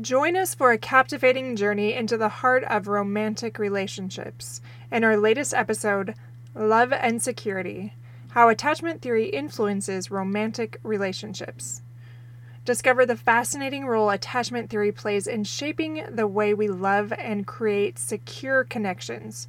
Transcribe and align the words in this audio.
Join 0.00 0.36
us 0.36 0.56
for 0.56 0.72
a 0.72 0.78
captivating 0.78 1.54
journey 1.54 1.94
into 1.94 2.16
the 2.16 2.28
heart 2.28 2.64
of 2.64 2.88
romantic 2.88 3.60
relationships 3.60 4.60
in 4.90 5.04
our 5.04 5.16
latest 5.16 5.54
episode, 5.54 6.16
Love 6.52 6.92
and 6.92 7.22
Security 7.22 7.94
How 8.30 8.48
Attachment 8.48 9.02
Theory 9.02 9.26
Influences 9.26 10.10
Romantic 10.10 10.80
Relationships. 10.82 11.80
Discover 12.64 13.06
the 13.06 13.16
fascinating 13.16 13.86
role 13.86 14.10
attachment 14.10 14.68
theory 14.68 14.90
plays 14.90 15.28
in 15.28 15.44
shaping 15.44 16.04
the 16.10 16.26
way 16.26 16.52
we 16.54 16.66
love 16.66 17.12
and 17.12 17.46
create 17.46 17.96
secure 17.96 18.64
connections 18.64 19.46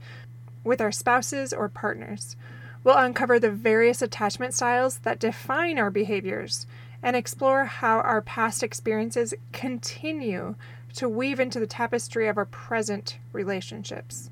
with 0.63 0.79
our 0.79 0.91
spouses 0.91 1.53
or 1.53 1.69
partners. 1.69 2.35
We'll 2.83 2.97
uncover 2.97 3.39
the 3.39 3.49
various 3.49 4.03
attachment 4.03 4.53
styles 4.53 4.99
that 4.99 5.17
define 5.17 5.79
our 5.79 5.89
behaviors 5.89 6.67
and 7.05 7.15
explore 7.15 7.65
how 7.65 7.99
our 7.99 8.19
past 8.19 8.63
experiences 8.63 9.31
continue 9.53 10.55
to 10.91 11.07
weave 11.07 11.39
into 11.39 11.59
the 11.59 11.67
tapestry 11.67 12.27
of 12.27 12.35
our 12.35 12.45
present 12.45 13.19
relationships. 13.31 14.31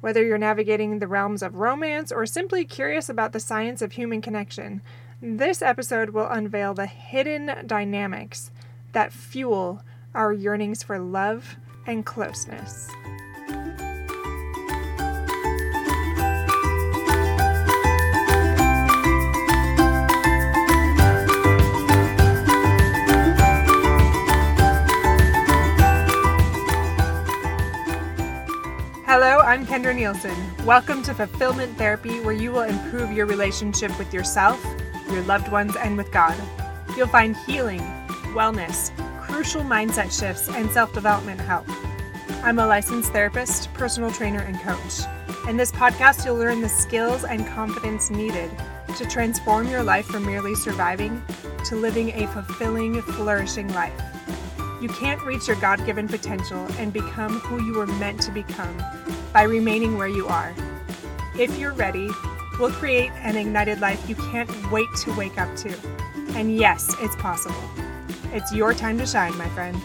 Whether 0.00 0.24
you're 0.24 0.38
navigating 0.38 1.00
the 1.00 1.08
realms 1.08 1.42
of 1.42 1.56
romance 1.56 2.12
or 2.12 2.24
simply 2.24 2.64
curious 2.64 3.08
about 3.08 3.32
the 3.32 3.40
science 3.40 3.82
of 3.82 3.92
human 3.92 4.22
connection, 4.22 4.82
this 5.20 5.60
episode 5.60 6.10
will 6.10 6.28
unveil 6.28 6.74
the 6.74 6.86
hidden 6.86 7.66
dynamics 7.66 8.52
that 8.92 9.12
fuel 9.12 9.82
our 10.14 10.32
yearnings 10.32 10.84
for 10.84 11.00
love 11.00 11.56
and 11.88 12.06
closeness. 12.06 12.88
Hello, 29.18 29.38
I'm 29.38 29.64
Kendra 29.64 29.96
Nielsen. 29.96 30.36
Welcome 30.66 31.02
to 31.04 31.14
Fulfillment 31.14 31.78
Therapy, 31.78 32.20
where 32.20 32.34
you 32.34 32.52
will 32.52 32.64
improve 32.64 33.12
your 33.12 33.24
relationship 33.24 33.98
with 33.98 34.12
yourself, 34.12 34.62
your 35.10 35.22
loved 35.22 35.50
ones, 35.50 35.74
and 35.74 35.96
with 35.96 36.12
God. 36.12 36.36
You'll 36.98 37.06
find 37.06 37.34
healing, 37.34 37.80
wellness, 38.34 38.90
crucial 39.22 39.62
mindset 39.62 40.12
shifts, 40.12 40.50
and 40.50 40.70
self 40.70 40.92
development 40.92 41.40
help. 41.40 41.64
I'm 42.44 42.58
a 42.58 42.66
licensed 42.66 43.10
therapist, 43.10 43.72
personal 43.72 44.10
trainer, 44.10 44.40
and 44.40 44.60
coach. 44.60 45.00
In 45.48 45.56
this 45.56 45.72
podcast, 45.72 46.26
you'll 46.26 46.36
learn 46.36 46.60
the 46.60 46.68
skills 46.68 47.24
and 47.24 47.46
confidence 47.46 48.10
needed 48.10 48.50
to 48.98 49.06
transform 49.06 49.66
your 49.68 49.82
life 49.82 50.04
from 50.04 50.26
merely 50.26 50.54
surviving 50.54 51.22
to 51.64 51.76
living 51.76 52.10
a 52.10 52.26
fulfilling, 52.26 53.00
flourishing 53.00 53.72
life. 53.72 54.15
You 54.80 54.88
can't 54.88 55.22
reach 55.22 55.48
your 55.48 55.56
God 55.56 55.84
given 55.86 56.06
potential 56.06 56.66
and 56.78 56.92
become 56.92 57.40
who 57.40 57.64
you 57.64 57.74
were 57.74 57.86
meant 57.86 58.20
to 58.22 58.30
become 58.30 58.76
by 59.32 59.42
remaining 59.42 59.96
where 59.96 60.08
you 60.08 60.26
are. 60.26 60.54
If 61.38 61.58
you're 61.58 61.72
ready, 61.72 62.10
we'll 62.58 62.72
create 62.72 63.10
an 63.22 63.36
ignited 63.36 63.80
life 63.80 64.06
you 64.08 64.16
can't 64.16 64.50
wait 64.70 64.88
to 65.04 65.14
wake 65.14 65.38
up 65.38 65.54
to. 65.56 65.74
And 66.34 66.54
yes, 66.56 66.94
it's 67.00 67.16
possible. 67.16 67.62
It's 68.32 68.52
your 68.52 68.74
time 68.74 68.98
to 68.98 69.06
shine, 69.06 69.36
my 69.38 69.48
friend. 69.50 69.80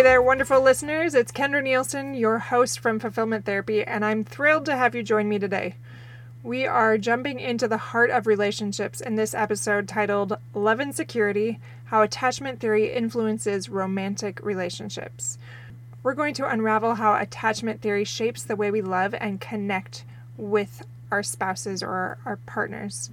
Hey 0.00 0.04
there, 0.04 0.22
wonderful 0.22 0.62
listeners. 0.62 1.14
It's 1.14 1.30
Kendra 1.30 1.62
Nielsen, 1.62 2.14
your 2.14 2.38
host 2.38 2.80
from 2.80 2.98
Fulfillment 2.98 3.44
Therapy, 3.44 3.84
and 3.84 4.02
I'm 4.02 4.24
thrilled 4.24 4.64
to 4.64 4.74
have 4.74 4.94
you 4.94 5.02
join 5.02 5.28
me 5.28 5.38
today. 5.38 5.74
We 6.42 6.66
are 6.66 6.96
jumping 6.96 7.38
into 7.38 7.68
the 7.68 7.76
heart 7.76 8.08
of 8.08 8.26
relationships 8.26 9.02
in 9.02 9.16
this 9.16 9.34
episode 9.34 9.86
titled 9.86 10.38
Love 10.54 10.80
and 10.80 10.96
Security 10.96 11.60
How 11.84 12.00
Attachment 12.00 12.60
Theory 12.60 12.90
Influences 12.90 13.68
Romantic 13.68 14.40
Relationships. 14.42 15.36
We're 16.02 16.14
going 16.14 16.32
to 16.32 16.48
unravel 16.48 16.94
how 16.94 17.16
attachment 17.16 17.82
theory 17.82 18.04
shapes 18.04 18.42
the 18.42 18.56
way 18.56 18.70
we 18.70 18.80
love 18.80 19.14
and 19.20 19.38
connect 19.38 20.04
with 20.38 20.80
our 21.12 21.22
spouses 21.22 21.82
or 21.82 22.16
our 22.24 22.36
partners. 22.46 23.10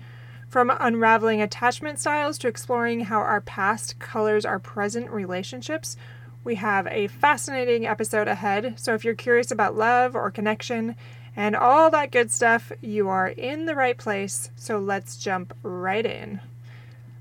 From 0.47 0.71
unraveling 0.79 1.41
attachment 1.41 1.99
styles 1.99 2.37
to 2.37 2.47
exploring 2.47 3.01
how 3.01 3.19
our 3.19 3.41
past 3.41 3.99
colors 3.99 4.45
our 4.45 4.59
present 4.59 5.11
relationships, 5.11 5.97
we 6.47 6.55
have 6.55 6.87
a 6.87 7.07
fascinating 7.07 7.85
episode 7.85 8.29
ahead, 8.29 8.79
so 8.79 8.93
if 8.93 9.03
you're 9.03 9.13
curious 9.13 9.51
about 9.51 9.75
love 9.75 10.15
or 10.15 10.31
connection 10.31 10.95
and 11.35 11.57
all 11.57 11.91
that 11.91 12.09
good 12.09 12.31
stuff, 12.31 12.71
you 12.79 13.09
are 13.09 13.27
in 13.27 13.65
the 13.65 13.75
right 13.75 13.97
place. 13.97 14.49
So 14.55 14.79
let's 14.79 15.17
jump 15.17 15.53
right 15.61 16.05
in. 16.05 16.39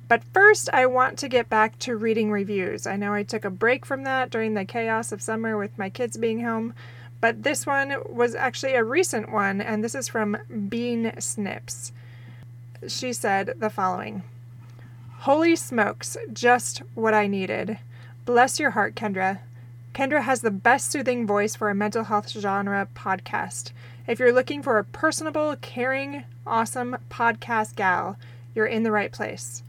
But 0.07 0.23
first, 0.23 0.71
I 0.73 0.87
want 0.87 1.19
to 1.19 1.29
get 1.29 1.49
back 1.49 1.77
to 1.81 1.97
reading 1.97 2.31
reviews. 2.31 2.87
I 2.87 2.95
know 2.95 3.15
I 3.15 3.25
took 3.25 3.45
a 3.45 3.51
break 3.51 3.85
from 3.85 4.05
that 4.05 4.31
during 4.31 4.55
the 4.55 4.65
chaos 4.65 5.11
of 5.11 5.21
summer 5.21 5.59
with 5.59 5.77
my 5.77 5.91
kids 5.91 6.17
being 6.17 6.45
home, 6.45 6.73
but 7.21 7.43
this 7.43 7.67
one 7.67 7.97
was 8.09 8.37
actually 8.37 8.75
a 8.75 8.85
recent 8.85 9.33
one, 9.33 9.61
and 9.61 9.83
this 9.83 9.97
is 9.97 10.07
from 10.07 10.37
Bean 10.69 11.13
Snips. 11.19 11.91
She 12.87 13.13
said 13.13 13.55
the 13.59 13.71
following 13.71 14.23
Holy 15.23 15.57
smokes, 15.57 16.17
just 16.33 16.83
what 16.95 17.13
I 17.13 17.27
needed. 17.27 17.79
Bless 18.27 18.59
your 18.59 18.73
heart, 18.73 18.97
Kendra. 18.97 19.39
Kendra 19.95 20.21
has 20.23 20.41
the 20.41 20.51
best 20.51 20.91
soothing 20.91 21.29
voice 21.29 21.55
for 21.55 21.71
a 21.71 21.77
mental 21.77 22.03
health 22.03 22.29
genre 22.29 22.89
podcast. 22.93 23.71
If 24.09 24.19
you're 24.19 24.33
looking 24.33 24.65
for 24.65 24.79
a 24.79 24.85
personable, 24.85 25.55
caring, 25.61 26.25
awesome 26.45 26.97
podcast 27.09 27.77
gal, 27.77 28.17
you're 28.53 28.67
in 28.67 28.83
the 28.83 28.91
right 28.91 29.13
place. 29.13 29.63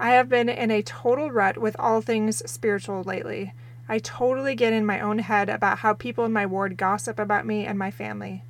I 0.00 0.10
have 0.10 0.28
been 0.28 0.48
in 0.48 0.72
a 0.72 0.82
total 0.82 1.30
rut 1.30 1.56
with 1.56 1.76
all 1.78 2.00
things 2.00 2.42
spiritual 2.50 3.04
lately. 3.04 3.52
I 3.88 4.00
totally 4.00 4.56
get 4.56 4.72
in 4.72 4.84
my 4.84 4.98
own 4.98 5.20
head 5.20 5.48
about 5.48 5.78
how 5.78 5.94
people 5.94 6.24
in 6.24 6.32
my 6.32 6.46
ward 6.46 6.76
gossip 6.76 7.16
about 7.16 7.46
me 7.46 7.64
and 7.64 7.78
my 7.78 7.92
family. 7.92 8.42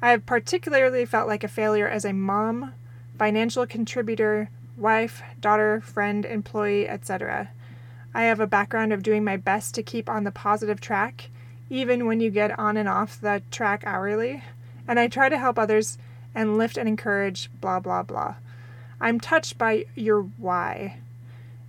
I 0.00 0.12
have 0.12 0.24
particularly 0.24 1.04
felt 1.04 1.26
like 1.26 1.42
a 1.42 1.48
failure 1.48 1.88
as 1.88 2.04
a 2.04 2.12
mom, 2.12 2.74
financial 3.18 3.66
contributor, 3.66 4.50
wife, 4.76 5.20
daughter, 5.40 5.80
friend, 5.80 6.24
employee, 6.24 6.88
etc. 6.88 7.50
I 8.14 8.24
have 8.24 8.40
a 8.40 8.46
background 8.46 8.92
of 8.92 9.02
doing 9.02 9.24
my 9.24 9.36
best 9.36 9.74
to 9.74 9.82
keep 9.82 10.08
on 10.08 10.24
the 10.24 10.30
positive 10.30 10.80
track, 10.80 11.30
even 11.70 12.06
when 12.06 12.20
you 12.20 12.30
get 12.30 12.58
on 12.58 12.76
and 12.76 12.88
off 12.88 13.20
the 13.20 13.42
track 13.50 13.82
hourly. 13.86 14.42
And 14.86 14.98
I 14.98 15.08
try 15.08 15.28
to 15.28 15.38
help 15.38 15.58
others 15.58 15.98
and 16.34 16.58
lift 16.58 16.76
and 16.76 16.88
encourage, 16.88 17.50
blah, 17.60 17.80
blah, 17.80 18.02
blah. 18.02 18.34
I'm 19.00 19.18
touched 19.18 19.58
by 19.58 19.86
your 19.94 20.22
why. 20.22 20.98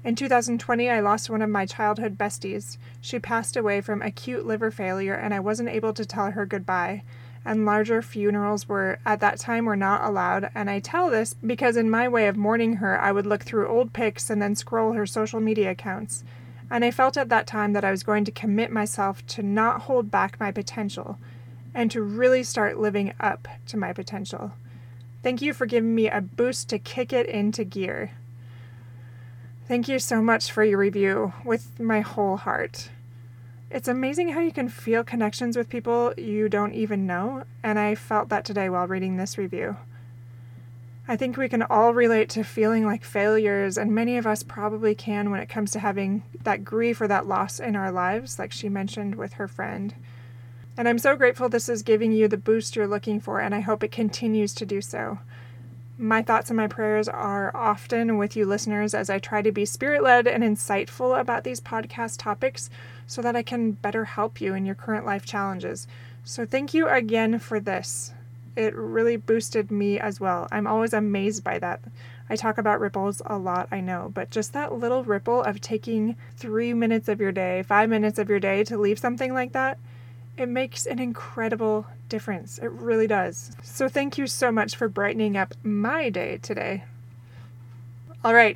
In 0.03 0.15
2020, 0.15 0.89
I 0.89 0.99
lost 0.99 1.29
one 1.29 1.41
of 1.41 1.49
my 1.49 1.65
childhood 1.65 2.17
besties. 2.17 2.77
She 2.99 3.19
passed 3.19 3.55
away 3.55 3.79
from 3.79 4.01
acute 4.01 4.45
liver 4.45 4.69
failure, 4.69 5.13
and 5.13 5.33
I 5.33 5.39
wasn't 5.39 5.69
able 5.69 5.93
to 5.93 6.05
tell 6.05 6.31
her 6.31 6.45
goodbye. 6.45 7.03
And 7.45 7.65
larger 7.65 8.01
funerals 8.01 8.69
were 8.69 8.99
at 9.05 9.19
that 9.19 9.39
time 9.39 9.65
were 9.65 9.75
not 9.75 10.03
allowed. 10.03 10.49
And 10.55 10.69
I 10.69 10.79
tell 10.79 11.09
this 11.09 11.33
because 11.33 11.75
in 11.75 11.89
my 11.89 12.07
way 12.07 12.27
of 12.27 12.37
mourning 12.37 12.77
her, 12.77 12.99
I 12.99 13.11
would 13.11 13.25
look 13.25 13.43
through 13.43 13.67
old 13.67 13.91
pics 13.91 14.29
and 14.29 14.41
then 14.41 14.55
scroll 14.55 14.93
her 14.93 15.05
social 15.05 15.39
media 15.39 15.71
accounts. 15.71 16.23
And 16.69 16.85
I 16.85 16.91
felt 16.91 17.17
at 17.17 17.29
that 17.29 17.45
time 17.45 17.73
that 17.73 17.83
I 17.83 17.91
was 17.91 18.03
going 18.03 18.25
to 18.25 18.31
commit 18.31 18.71
myself 18.71 19.25
to 19.27 19.43
not 19.43 19.81
hold 19.81 20.09
back 20.09 20.39
my 20.39 20.51
potential 20.51 21.17
and 21.73 21.91
to 21.91 22.01
really 22.01 22.43
start 22.43 22.79
living 22.79 23.13
up 23.19 23.47
to 23.67 23.77
my 23.77 23.93
potential. 23.93 24.53
Thank 25.21 25.41
you 25.41 25.53
for 25.53 25.65
giving 25.65 25.95
me 25.95 26.09
a 26.09 26.21
boost 26.21 26.69
to 26.69 26.79
kick 26.79 27.13
it 27.13 27.27
into 27.27 27.63
gear. 27.63 28.11
Thank 29.67 29.87
you 29.87 29.99
so 29.99 30.21
much 30.21 30.51
for 30.51 30.63
your 30.63 30.77
review 30.77 31.33
with 31.45 31.79
my 31.79 32.01
whole 32.01 32.37
heart. 32.37 32.89
It's 33.73 33.87
amazing 33.87 34.29
how 34.29 34.39
you 34.39 34.51
can 34.51 34.69
feel 34.69 35.03
connections 35.03 35.57
with 35.57 35.67
people 35.67 36.13
you 36.15 36.47
don't 36.47 36.75
even 36.75 37.07
know, 37.07 37.43
and 37.63 37.79
I 37.79 37.95
felt 37.95 38.29
that 38.29 38.45
today 38.45 38.69
while 38.69 38.85
reading 38.85 39.17
this 39.17 39.35
review. 39.35 39.77
I 41.07 41.15
think 41.15 41.37
we 41.37 41.49
can 41.49 41.63
all 41.63 41.91
relate 41.91 42.29
to 42.29 42.43
feeling 42.43 42.85
like 42.85 43.03
failures, 43.03 43.75
and 43.75 43.91
many 43.91 44.15
of 44.15 44.27
us 44.27 44.43
probably 44.43 44.93
can 44.93 45.31
when 45.31 45.39
it 45.39 45.49
comes 45.49 45.71
to 45.71 45.79
having 45.79 46.21
that 46.43 46.63
grief 46.63 47.01
or 47.01 47.07
that 47.07 47.25
loss 47.25 47.59
in 47.59 47.75
our 47.75 47.91
lives, 47.91 48.37
like 48.37 48.51
she 48.51 48.69
mentioned 48.69 49.15
with 49.15 49.33
her 49.33 49.47
friend. 49.47 49.95
And 50.77 50.87
I'm 50.87 50.99
so 50.99 51.15
grateful 51.15 51.49
this 51.49 51.67
is 51.67 51.81
giving 51.81 52.11
you 52.11 52.27
the 52.27 52.37
boost 52.37 52.75
you're 52.75 52.85
looking 52.85 53.19
for, 53.19 53.39
and 53.39 53.55
I 53.55 53.61
hope 53.61 53.83
it 53.83 53.91
continues 53.91 54.53
to 54.53 54.67
do 54.67 54.81
so. 54.81 55.17
My 56.03 56.21
thoughts 56.21 56.49
and 56.49 56.57
my 56.57 56.67
prayers 56.67 57.07
are 57.07 57.55
often 57.55 58.17
with 58.17 58.35
you 58.35 58.45
listeners 58.45 58.93
as 58.93 59.09
I 59.09 59.19
try 59.19 59.41
to 59.41 59.53
be 59.53 59.63
spirit 59.63 60.03
led 60.03 60.27
and 60.27 60.43
insightful 60.43 61.17
about 61.17 61.45
these 61.45 61.61
podcast 61.61 62.17
topics 62.19 62.69
so 63.07 63.21
that 63.21 63.37
I 63.37 63.41
can 63.41 63.71
better 63.71 64.03
help 64.03 64.41
you 64.41 64.53
in 64.53 64.65
your 64.65 64.75
current 64.75 65.05
life 65.05 65.25
challenges. 65.25 65.87
So, 66.25 66.45
thank 66.45 66.73
you 66.73 66.89
again 66.89 67.39
for 67.39 67.57
this. 67.57 68.11
It 68.57 68.75
really 68.75 69.15
boosted 69.15 69.71
me 69.71 69.97
as 69.97 70.19
well. 70.19 70.49
I'm 70.51 70.67
always 70.67 70.91
amazed 70.91 71.41
by 71.41 71.57
that. 71.59 71.79
I 72.29 72.35
talk 72.35 72.57
about 72.57 72.81
ripples 72.81 73.21
a 73.25 73.37
lot, 73.37 73.69
I 73.71 73.79
know, 73.79 74.11
but 74.13 74.29
just 74.29 74.51
that 74.51 74.73
little 74.73 75.05
ripple 75.05 75.41
of 75.41 75.61
taking 75.61 76.17
three 76.35 76.73
minutes 76.73 77.07
of 77.07 77.21
your 77.21 77.31
day, 77.31 77.63
five 77.63 77.89
minutes 77.89 78.19
of 78.19 78.29
your 78.29 78.41
day 78.41 78.65
to 78.65 78.77
leave 78.77 78.99
something 78.99 79.33
like 79.33 79.53
that, 79.53 79.77
it 80.35 80.49
makes 80.49 80.85
an 80.85 80.99
incredible 80.99 81.85
difference. 82.13 82.59
It 82.59 82.69
really 82.69 83.07
does. 83.07 83.49
So, 83.63 83.89
thank 83.89 84.19
you 84.19 84.27
so 84.27 84.51
much 84.51 84.75
for 84.75 84.87
brightening 84.87 85.35
up 85.35 85.55
my 85.63 86.11
day 86.11 86.37
today. 86.43 86.83
All 88.23 88.35
right, 88.35 88.55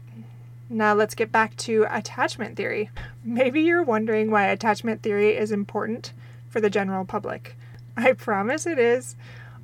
now 0.70 0.94
let's 0.94 1.16
get 1.16 1.32
back 1.32 1.58
to 1.58 1.88
attachment 1.90 2.56
theory. 2.56 2.92
Maybe 3.24 3.62
you're 3.62 3.82
wondering 3.82 4.30
why 4.30 4.46
attachment 4.46 5.02
theory 5.02 5.36
is 5.36 5.52
important 5.52 6.14
for 6.48 6.62
the 6.62 6.70
general 6.70 7.04
public. 7.04 7.56
I 7.98 8.14
promise 8.14 8.68
it 8.68 8.78
is, 8.78 9.16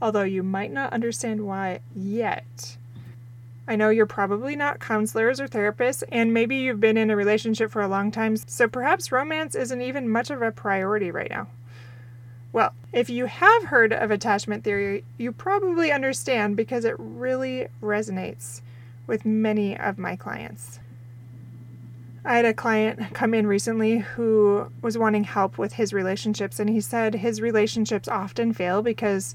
although 0.02 0.24
you 0.24 0.42
might 0.42 0.72
not 0.72 0.92
understand 0.92 1.46
why 1.46 1.82
yet. 1.96 2.78
I 3.68 3.76
know 3.76 3.90
you're 3.90 4.08
probably 4.08 4.56
not 4.56 4.80
counselors 4.80 5.40
or 5.40 5.48
therapists, 5.48 6.02
and 6.10 6.34
maybe 6.34 6.56
you've 6.56 6.80
been 6.80 6.98
in 6.98 7.12
a 7.12 7.16
relationship 7.16 7.70
for 7.70 7.84
a 7.84 7.88
long 7.88 8.10
time, 8.10 8.38
so 8.38 8.68
perhaps 8.68 9.12
romance 9.12 9.54
isn't 9.54 9.82
even 9.84 10.10
much 10.10 10.32
of 10.32 10.42
a 10.42 10.52
priority 10.52 11.12
right 11.12 11.30
now. 11.30 11.48
Well, 12.54 12.76
if 12.94 13.10
you 13.10 13.26
have 13.26 13.66
heard 13.66 13.92
of 13.92 14.12
attachment 14.12 14.64
theory, 14.64 15.04
you 15.18 15.32
probably 15.32 15.92
understand 15.92 16.56
because 16.56 16.86
it 16.86 16.96
really 17.00 17.68
resonates 17.82 18.62
with 19.08 19.26
many 19.26 19.76
of 19.76 19.98
my 19.98 20.16
clients. 20.16 20.80
I 22.24 22.36
had 22.38 22.46
a 22.46 22.54
client 22.54 23.14
come 23.16 23.34
in 23.34 23.48
recently 23.48 23.98
who 23.98 24.72
was 24.84 25.00
wanting 25.00 25.24
help 25.24 25.58
with 25.58 25.74
his 25.74 25.94
relationships, 25.94 26.60
and 26.60 26.70
he 26.70 26.80
said 26.80 27.16
his 27.16 27.42
relationships 27.42 28.08
often 28.08 28.54
fail 28.54 28.84
because 28.84 29.34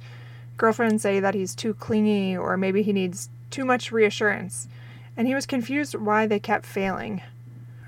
girlfriends 0.56 1.02
say 1.02 1.18
that 1.18 1.34
he's 1.34 1.56
too 1.56 1.74
clingy 1.74 2.36
or 2.36 2.56
maybe 2.56 2.82
he 2.82 2.92
needs 2.92 3.28
too 3.50 3.64
much 3.64 3.90
reassurance, 3.90 4.68
and 5.16 5.26
he 5.26 5.34
was 5.34 5.44
confused 5.44 5.96
why 5.96 6.26
they 6.26 6.38
kept 6.38 6.64
failing. 6.64 7.20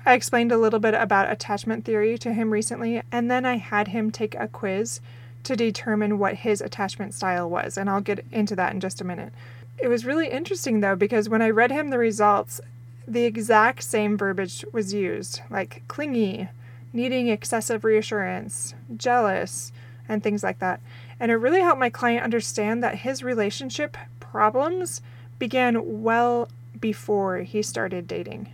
I 0.05 0.13
explained 0.13 0.51
a 0.51 0.57
little 0.57 0.79
bit 0.79 0.93
about 0.93 1.31
attachment 1.31 1.85
theory 1.85 2.17
to 2.17 2.33
him 2.33 2.51
recently, 2.51 3.01
and 3.11 3.31
then 3.31 3.45
I 3.45 3.57
had 3.57 3.87
him 3.89 4.11
take 4.11 4.35
a 4.35 4.47
quiz 4.47 4.99
to 5.43 5.55
determine 5.55 6.19
what 6.19 6.35
his 6.35 6.61
attachment 6.61 7.13
style 7.13 7.49
was, 7.49 7.77
and 7.77 7.89
I'll 7.89 8.01
get 8.01 8.25
into 8.31 8.55
that 8.55 8.73
in 8.73 8.79
just 8.79 9.01
a 9.01 9.05
minute. 9.05 9.33
It 9.77 9.87
was 9.87 10.05
really 10.05 10.29
interesting 10.29 10.79
though, 10.79 10.95
because 10.95 11.29
when 11.29 11.41
I 11.41 11.49
read 11.49 11.71
him 11.71 11.89
the 11.89 11.97
results, 11.97 12.61
the 13.07 13.23
exact 13.23 13.83
same 13.83 14.17
verbiage 14.17 14.63
was 14.71 14.93
used, 14.93 15.41
like 15.49 15.83
clingy, 15.87 16.49
needing 16.93 17.27
excessive 17.27 17.83
reassurance, 17.83 18.73
jealous, 18.95 19.71
and 20.07 20.21
things 20.21 20.43
like 20.43 20.59
that. 20.59 20.79
And 21.19 21.31
it 21.31 21.35
really 21.35 21.61
helped 21.61 21.79
my 21.79 21.89
client 21.89 22.23
understand 22.23 22.83
that 22.83 22.99
his 22.99 23.23
relationship 23.23 23.97
problems 24.19 25.01
began 25.39 26.03
well 26.03 26.47
before 26.79 27.39
he 27.39 27.61
started 27.61 28.07
dating. 28.07 28.49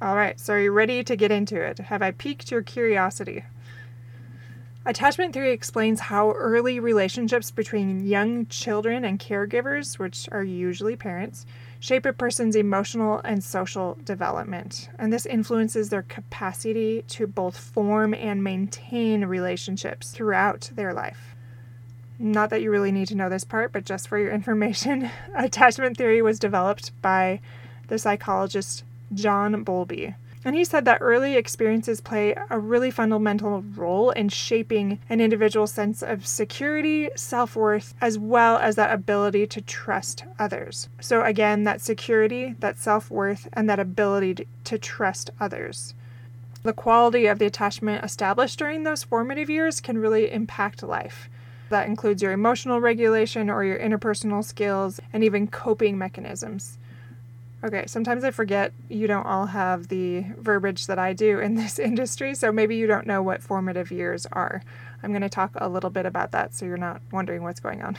All 0.00 0.16
right, 0.16 0.38
so 0.38 0.54
are 0.54 0.60
you 0.60 0.72
ready 0.72 1.04
to 1.04 1.16
get 1.16 1.30
into 1.30 1.60
it? 1.60 1.78
Have 1.78 2.02
I 2.02 2.10
piqued 2.10 2.50
your 2.50 2.62
curiosity? 2.62 3.44
Attachment 4.84 5.32
theory 5.32 5.52
explains 5.52 6.00
how 6.00 6.32
early 6.32 6.80
relationships 6.80 7.52
between 7.52 8.04
young 8.04 8.46
children 8.46 9.04
and 9.04 9.20
caregivers, 9.20 9.96
which 9.96 10.28
are 10.32 10.42
usually 10.42 10.96
parents, 10.96 11.46
shape 11.78 12.04
a 12.04 12.12
person's 12.12 12.56
emotional 12.56 13.20
and 13.24 13.44
social 13.44 13.96
development. 14.04 14.88
And 14.98 15.12
this 15.12 15.24
influences 15.24 15.88
their 15.88 16.02
capacity 16.02 17.04
to 17.08 17.28
both 17.28 17.56
form 17.56 18.12
and 18.12 18.42
maintain 18.42 19.24
relationships 19.24 20.10
throughout 20.10 20.70
their 20.74 20.92
life. 20.92 21.36
Not 22.18 22.50
that 22.50 22.60
you 22.60 22.72
really 22.72 22.92
need 22.92 23.08
to 23.08 23.14
know 23.14 23.28
this 23.28 23.44
part, 23.44 23.72
but 23.72 23.84
just 23.84 24.08
for 24.08 24.18
your 24.18 24.32
information, 24.34 25.10
attachment 25.32 25.96
theory 25.96 26.22
was 26.22 26.40
developed 26.40 26.90
by 27.00 27.40
the 27.86 28.00
psychologist 28.00 28.82
John 29.14 29.62
Bowlby. 29.62 30.16
And 30.44 30.56
he 30.56 30.64
said 30.64 30.84
that 30.86 30.98
early 31.00 31.36
experiences 31.36 32.00
play 32.00 32.34
a 32.50 32.58
really 32.58 32.90
fundamental 32.90 33.62
role 33.76 34.10
in 34.10 34.28
shaping 34.28 34.98
an 35.08 35.20
individual's 35.20 35.72
sense 35.72 36.02
of 36.02 36.26
security, 36.26 37.10
self 37.14 37.54
worth, 37.54 37.94
as 38.00 38.18
well 38.18 38.56
as 38.58 38.74
that 38.74 38.92
ability 38.92 39.46
to 39.46 39.60
trust 39.60 40.24
others. 40.40 40.88
So, 41.00 41.22
again, 41.22 41.62
that 41.64 41.80
security, 41.80 42.56
that 42.58 42.78
self 42.78 43.08
worth, 43.08 43.48
and 43.52 43.70
that 43.70 43.78
ability 43.78 44.48
to 44.64 44.78
trust 44.78 45.30
others. 45.38 45.94
The 46.64 46.72
quality 46.72 47.26
of 47.26 47.38
the 47.38 47.46
attachment 47.46 48.04
established 48.04 48.58
during 48.58 48.82
those 48.82 49.04
formative 49.04 49.50
years 49.50 49.80
can 49.80 49.98
really 49.98 50.30
impact 50.30 50.82
life. 50.82 51.28
That 51.70 51.88
includes 51.88 52.22
your 52.22 52.32
emotional 52.32 52.80
regulation 52.80 53.48
or 53.48 53.64
your 53.64 53.78
interpersonal 53.78 54.44
skills 54.44 55.00
and 55.12 55.22
even 55.22 55.46
coping 55.46 55.96
mechanisms. 55.96 56.78
Okay, 57.64 57.84
sometimes 57.86 58.24
I 58.24 58.32
forget 58.32 58.72
you 58.88 59.06
don't 59.06 59.24
all 59.24 59.46
have 59.46 59.86
the 59.86 60.24
verbiage 60.36 60.88
that 60.88 60.98
I 60.98 61.12
do 61.12 61.38
in 61.38 61.54
this 61.56 61.78
industry, 61.78 62.34
so 62.34 62.50
maybe 62.50 62.76
you 62.76 62.86
don't 62.86 63.06
know 63.06 63.22
what 63.22 63.42
formative 63.42 63.90
years 63.90 64.26
are. 64.32 64.62
I'm 65.02 65.10
going 65.10 65.22
to 65.22 65.28
talk 65.28 65.52
a 65.56 65.68
little 65.68 65.90
bit 65.90 66.06
about 66.06 66.32
that 66.32 66.54
so 66.54 66.66
you're 66.66 66.76
not 66.76 67.02
wondering 67.12 67.42
what's 67.42 67.60
going 67.60 67.82
on. 67.82 67.96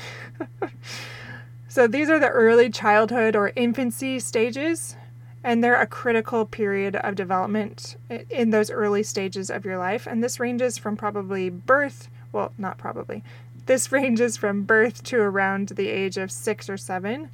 so, 1.67 1.87
these 1.87 2.09
are 2.09 2.19
the 2.19 2.29
early 2.29 2.69
childhood 2.69 3.35
or 3.35 3.53
infancy 3.55 4.19
stages, 4.19 4.95
and 5.43 5.63
they're 5.63 5.79
a 5.79 5.87
critical 5.87 6.45
period 6.45 6.97
of 6.97 7.15
development 7.15 7.95
in 8.29 8.49
those 8.49 8.69
early 8.69 9.03
stages 9.03 9.49
of 9.49 9.65
your 9.65 9.77
life. 9.77 10.07
And 10.07 10.23
this 10.23 10.39
ranges 10.39 10.77
from 10.77 10.97
probably 10.97 11.49
birth, 11.49 12.09
well, 12.31 12.53
not 12.57 12.77
probably, 12.77 13.23
this 13.65 13.91
ranges 13.91 14.35
from 14.35 14.63
birth 14.63 15.03
to 15.03 15.19
around 15.19 15.69
the 15.69 15.87
age 15.89 16.17
of 16.17 16.31
six 16.31 16.69
or 16.69 16.77
seven. 16.77 17.29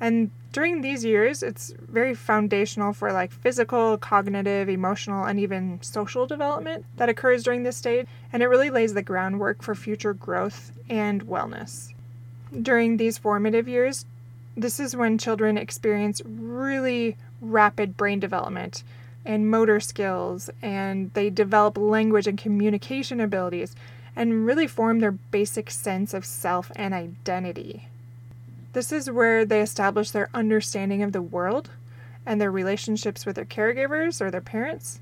And 0.00 0.30
during 0.52 0.80
these 0.80 1.04
years, 1.04 1.42
it's 1.42 1.74
very 1.88 2.14
foundational 2.14 2.92
for 2.92 3.12
like 3.12 3.32
physical, 3.32 3.98
cognitive, 3.98 4.68
emotional, 4.68 5.24
and 5.24 5.38
even 5.38 5.80
social 5.82 6.26
development 6.26 6.84
that 6.96 7.08
occurs 7.08 7.42
during 7.42 7.62
this 7.62 7.76
stage, 7.76 8.06
and 8.32 8.42
it 8.42 8.46
really 8.48 8.70
lays 8.70 8.94
the 8.94 9.02
groundwork 9.02 9.62
for 9.62 9.74
future 9.74 10.14
growth 10.14 10.72
and 10.88 11.26
wellness. 11.26 11.92
During 12.62 12.96
these 12.96 13.18
formative 13.18 13.68
years, 13.68 14.06
this 14.56 14.80
is 14.80 14.96
when 14.96 15.18
children 15.18 15.58
experience 15.58 16.22
really 16.24 17.16
rapid 17.40 17.96
brain 17.96 18.18
development 18.18 18.82
and 19.24 19.50
motor 19.50 19.80
skills, 19.80 20.48
and 20.62 21.12
they 21.12 21.28
develop 21.28 21.76
language 21.76 22.26
and 22.26 22.38
communication 22.38 23.20
abilities 23.20 23.76
and 24.16 24.46
really 24.46 24.66
form 24.66 25.00
their 25.00 25.12
basic 25.12 25.70
sense 25.70 26.14
of 26.14 26.24
self 26.24 26.72
and 26.74 26.94
identity. 26.94 27.87
This 28.72 28.92
is 28.92 29.10
where 29.10 29.44
they 29.44 29.60
establish 29.60 30.10
their 30.10 30.28
understanding 30.34 31.02
of 31.02 31.12
the 31.12 31.22
world 31.22 31.70
and 32.26 32.40
their 32.40 32.50
relationships 32.50 33.24
with 33.24 33.36
their 33.36 33.44
caregivers 33.44 34.20
or 34.20 34.30
their 34.30 34.40
parents 34.40 35.00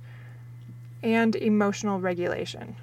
and 1.02 1.36
emotional 1.36 2.00
regulation. 2.00 2.76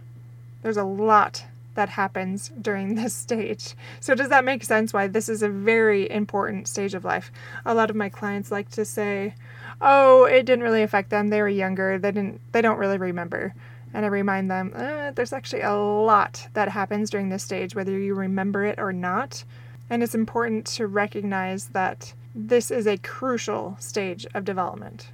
There's 0.62 0.78
a 0.78 0.84
lot 0.84 1.46
that 1.76 1.90
happens 1.90 2.52
during 2.62 2.96
this 2.96 3.16
stage. 3.16 3.76
So, 4.00 4.16
does 4.16 4.30
that 4.30 4.46
make 4.46 4.64
sense 4.64 4.94
why 4.94 5.08
this 5.08 5.30
is 5.30 5.42
a 5.42 5.50
very 5.50 6.10
important 6.10 6.68
stage 6.68 6.94
of 6.94 7.06
life? 7.06 7.32
A 7.66 7.74
lot 7.74 7.90
of 7.90 7.96
my 7.96 8.10
clients 8.10 8.52
like 8.52 8.70
to 8.72 8.86
say, 8.86 9.36
"Oh, 9.82 10.26
it 10.26 10.46
didn't 10.46 10.64
really 10.64 10.84
affect 10.84 11.10
them. 11.10 11.30
They 11.30 11.42
were 11.42 11.50
younger. 11.50 11.98
They 11.98 12.12
didn't 12.12 12.42
they 12.52 12.62
don't 12.62 12.78
really 12.78 12.98
remember." 12.98 13.54
And 13.94 14.06
I 14.06 14.08
remind 14.08 14.50
them, 14.50 14.74
eh, 14.76 15.12
there's 15.12 15.34
actually 15.34 15.62
a 15.62 15.74
lot 15.74 16.48
that 16.54 16.70
happens 16.70 17.10
during 17.12 17.30
this 17.30 17.44
stage 17.44 17.76
whether 17.76 17.98
you 17.98 18.16
remember 18.16 18.66
it 18.66 18.80
or 18.80 18.92
not. 18.92 19.44
And 19.90 20.02
it's 20.02 20.16
important 20.16 20.66
to 20.68 20.88
recognize 20.88 21.68
that 21.68 22.14
this 22.36 22.72
is 22.72 22.88
a 22.88 22.98
crucial 22.98 23.78
stage 23.80 24.26
of 24.34 24.46
development. 24.46 25.10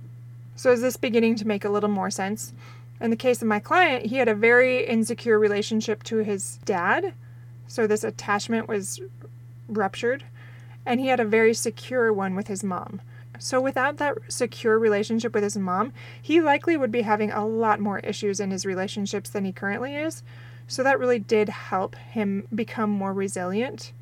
So, 0.55 0.71
is 0.71 0.81
this 0.81 0.97
beginning 0.97 1.35
to 1.35 1.47
make 1.47 1.65
a 1.65 1.69
little 1.69 1.89
more 1.89 2.09
sense? 2.09 2.53
In 3.01 3.09
the 3.11 3.15
case 3.15 3.41
of 3.41 3.47
my 3.47 3.59
client, 3.59 4.07
he 4.07 4.17
had 4.17 4.27
a 4.27 4.35
very 4.35 4.85
insecure 4.85 5.39
relationship 5.39 6.03
to 6.03 6.17
his 6.17 6.59
dad. 6.65 7.13
So, 7.67 7.87
this 7.87 8.03
attachment 8.03 8.67
was 8.67 8.99
ruptured. 9.67 10.23
And 10.85 10.99
he 10.99 11.07
had 11.07 11.19
a 11.19 11.25
very 11.25 11.53
secure 11.53 12.11
one 12.11 12.35
with 12.35 12.47
his 12.47 12.63
mom. 12.63 13.01
So, 13.37 13.61
without 13.61 13.97
that 13.97 14.17
secure 14.27 14.77
relationship 14.77 15.33
with 15.33 15.43
his 15.43 15.57
mom, 15.57 15.93
he 16.21 16.41
likely 16.41 16.75
would 16.77 16.91
be 16.91 17.01
having 17.01 17.31
a 17.31 17.45
lot 17.45 17.79
more 17.79 17.99
issues 17.99 18.39
in 18.39 18.51
his 18.51 18.65
relationships 18.65 19.29
than 19.29 19.45
he 19.45 19.51
currently 19.51 19.95
is. 19.95 20.23
So, 20.67 20.83
that 20.83 20.99
really 20.99 21.19
did 21.19 21.49
help 21.49 21.95
him 21.95 22.47
become 22.53 22.89
more 22.89 23.13
resilient 23.13 23.93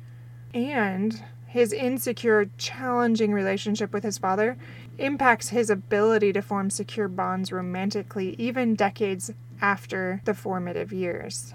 and 0.54 1.22
his 1.46 1.72
insecure, 1.72 2.50
challenging 2.58 3.32
relationship 3.32 3.92
with 3.92 4.04
his 4.04 4.18
father 4.18 4.56
impacts 4.98 5.48
his 5.48 5.70
ability 5.70 6.32
to 6.32 6.42
form 6.42 6.70
secure 6.70 7.08
bonds 7.08 7.52
romantically, 7.52 8.34
even 8.38 8.74
decades 8.74 9.30
after 9.60 10.20
the 10.24 10.34
formative 10.34 10.92
years. 10.92 11.54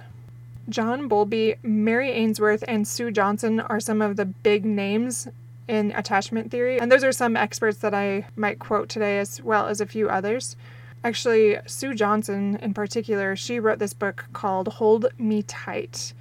John 0.69 1.07
Bowlby, 1.07 1.55
Mary 1.61 2.11
Ainsworth, 2.11 2.63
and 2.67 2.87
Sue 2.87 3.11
Johnson 3.11 3.59
are 3.59 3.79
some 3.79 4.01
of 4.01 4.15
the 4.15 4.25
big 4.25 4.65
names 4.65 5.27
in 5.67 5.91
attachment 5.91 6.51
theory, 6.51 6.79
and 6.79 6.91
those 6.91 7.03
are 7.03 7.11
some 7.11 7.37
experts 7.37 7.77
that 7.79 7.93
I 7.93 8.25
might 8.35 8.59
quote 8.59 8.89
today 8.89 9.19
as 9.19 9.41
well 9.41 9.67
as 9.67 9.81
a 9.81 9.85
few 9.85 10.09
others. 10.09 10.55
Actually, 11.03 11.57
Sue 11.65 11.93
Johnson 11.93 12.57
in 12.61 12.73
particular, 12.73 13.35
she 13.35 13.59
wrote 13.59 13.79
this 13.79 13.93
book 13.93 14.25
called 14.33 14.67
Hold 14.69 15.07
Me 15.17 15.43
Tight. 15.43 16.13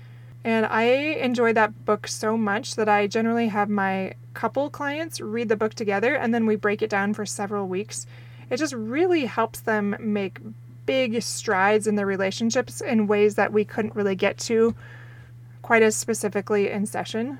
And 0.45 0.67
I 0.67 0.83
enjoy 0.83 1.53
that 1.53 1.85
book 1.85 2.09
so 2.09 2.37
much 2.37 2.75
that 2.75 2.89
I 2.89 3.07
generally 3.07 3.49
have 3.49 3.69
my 3.69 4.15
couple 4.35 4.71
clients 4.71 5.21
read 5.21 5.49
the 5.49 5.57
book 5.57 5.75
together 5.75 6.15
and 6.15 6.35
then 6.35 6.47
we 6.47 6.57
break 6.57 6.83
it 6.83 6.91
down 6.91 7.15
for 7.15 7.25
several 7.25 7.69
weeks. 7.69 8.07
It 8.51 8.57
just 8.57 8.75
really 8.75 9.27
helps 9.27 9.61
them 9.61 9.97
make 10.01 10.39
big 10.85 11.23
strides 11.23 11.87
in 11.87 11.95
their 11.95 12.07
relationships 12.07 12.81
in 12.81 13.07
ways 13.07 13.37
that 13.37 13.53
we 13.53 13.65
couldn't 13.65 13.95
really 13.95 14.17
get 14.17 14.37
to 14.39 14.75
quite 15.63 15.83
as 15.83 15.97
specifically 15.97 16.71
in 16.71 16.87
session. 16.87 17.39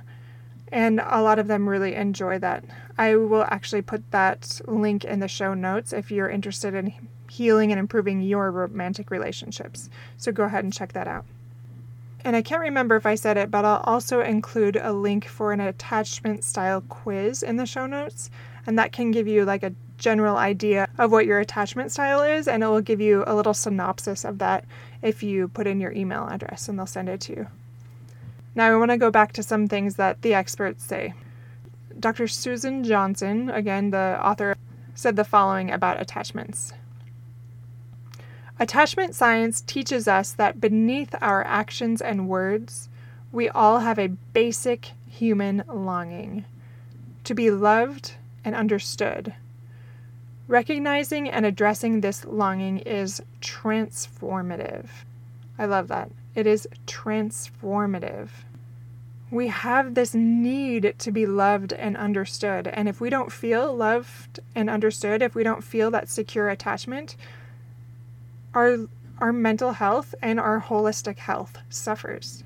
And 0.71 1.01
a 1.05 1.21
lot 1.21 1.39
of 1.39 1.49
them 1.49 1.69
really 1.69 1.95
enjoy 1.95 2.39
that. 2.39 2.65
I 2.97 3.17
will 3.17 3.45
actually 3.45 3.83
put 3.83 4.11
that 4.13 4.61
link 4.67 5.05
in 5.05 5.21
the 5.21 5.29
show 5.29 5.55
notes 5.55 5.93
if 5.93 6.11
you're 6.11 6.31
interested 6.31 6.73
in 6.73 6.95
healing 7.29 7.73
and 7.73 7.79
improving 7.79 8.23
your 8.23 8.51
romantic 8.51 9.11
relationships. 9.11 9.91
So 10.17 10.33
go 10.33 10.45
ahead 10.45 10.65
and 10.65 10.73
check 10.73 10.93
that 10.93 11.09
out. 11.09 11.27
And 12.25 12.37
I 12.37 12.43
can't 12.43 12.61
remember 12.61 12.97
if 12.97 13.07
I 13.07 13.17
said 13.17 13.37
it, 13.37 13.51
but 13.51 13.65
I'll 13.65 13.83
also 13.85 14.21
include 14.21 14.77
a 14.77 14.93
link 14.93 15.27
for 15.27 15.53
an 15.53 15.61
attachment 15.61 16.45
style 16.45 16.81
quiz 16.83 17.43
in 17.43 17.57
the 17.57 17.67
show 17.67 17.87
notes. 17.87 18.31
And 18.67 18.79
that 18.79 18.93
can 18.93 19.11
give 19.11 19.27
you 19.27 19.45
like 19.45 19.65
a 19.65 19.75
general 19.99 20.37
idea 20.37 20.89
of 20.99 21.11
what 21.11 21.27
your 21.27 21.41
attachment 21.41 21.91
style 21.91 22.23
is, 22.23 22.47
and 22.47 22.63
it 22.63 22.67
will 22.67 22.81
give 22.81 23.01
you 23.01 23.25
a 23.27 23.35
little 23.35 23.55
synopsis 23.55 24.25
of 24.25 24.39
that 24.39 24.65
if 25.01 25.23
you 25.23 25.49
put 25.49 25.67
in 25.67 25.81
your 25.81 25.93
email 25.93 26.29
address 26.29 26.69
and 26.69 26.79
they'll 26.79 26.87
send 26.87 27.09
it 27.09 27.21
to 27.23 27.33
you. 27.33 27.47
Now, 28.55 28.71
I 28.71 28.77
want 28.77 28.91
to 28.91 28.99
go 28.99 29.11
back 29.11 29.33
to 29.33 29.43
some 29.43 29.67
things 29.67 29.97
that 29.97 30.23
the 30.23 30.35
experts 30.35 30.85
say. 30.85 31.15
Dr. 31.99 32.29
Susan 32.29 32.85
Johnson, 32.85 33.51
again, 33.51 33.91
the 33.91 34.19
author, 34.23 34.57
said 34.95 35.17
the 35.17 35.25
following 35.25 35.71
about 35.71 36.01
attachments. 36.01 36.73
Attachment 38.63 39.13
science 39.13 39.61
teaches 39.61 40.07
us 40.07 40.31
that 40.35 40.61
beneath 40.61 41.17
our 41.21 41.45
actions 41.45 42.01
and 42.01 42.29
words, 42.29 42.89
we 43.33 43.49
all 43.49 43.81
have 43.81 43.99
a 43.99 44.07
basic 44.07 44.93
human 45.11 45.65
longing 45.67 46.45
to 47.25 47.35
be 47.35 47.51
loved 47.51 48.13
and 48.45 48.55
understood. 48.55 49.35
Recognizing 50.47 51.29
and 51.29 51.45
addressing 51.45 52.03
this 52.03 52.25
longing 52.25 52.79
is 52.79 53.21
transformative. 53.41 54.87
I 55.59 55.65
love 55.65 55.89
that. 55.89 56.13
It 56.37 56.47
is 56.47 56.69
transformative. 56.87 58.29
We 59.29 59.49
have 59.49 59.95
this 59.95 60.15
need 60.15 60.95
to 61.01 61.11
be 61.11 61.27
loved 61.27 61.73
and 61.73 61.97
understood. 61.97 62.69
And 62.69 62.89
if 62.89 63.01
we 63.01 63.11
don't 63.11 63.33
feel 63.33 63.75
loved 63.75 64.39
and 64.55 64.71
understood, 64.71 65.21
if 65.21 65.35
we 65.35 65.43
don't 65.43 65.65
feel 65.65 65.91
that 65.91 66.09
secure 66.09 66.49
attachment, 66.49 67.17
our 68.55 68.77
our 69.19 69.33
mental 69.33 69.73
health 69.73 70.15
and 70.21 70.41
our 70.41 70.61
holistic 70.61 71.19
health 71.19 71.59
suffers. 71.69 72.43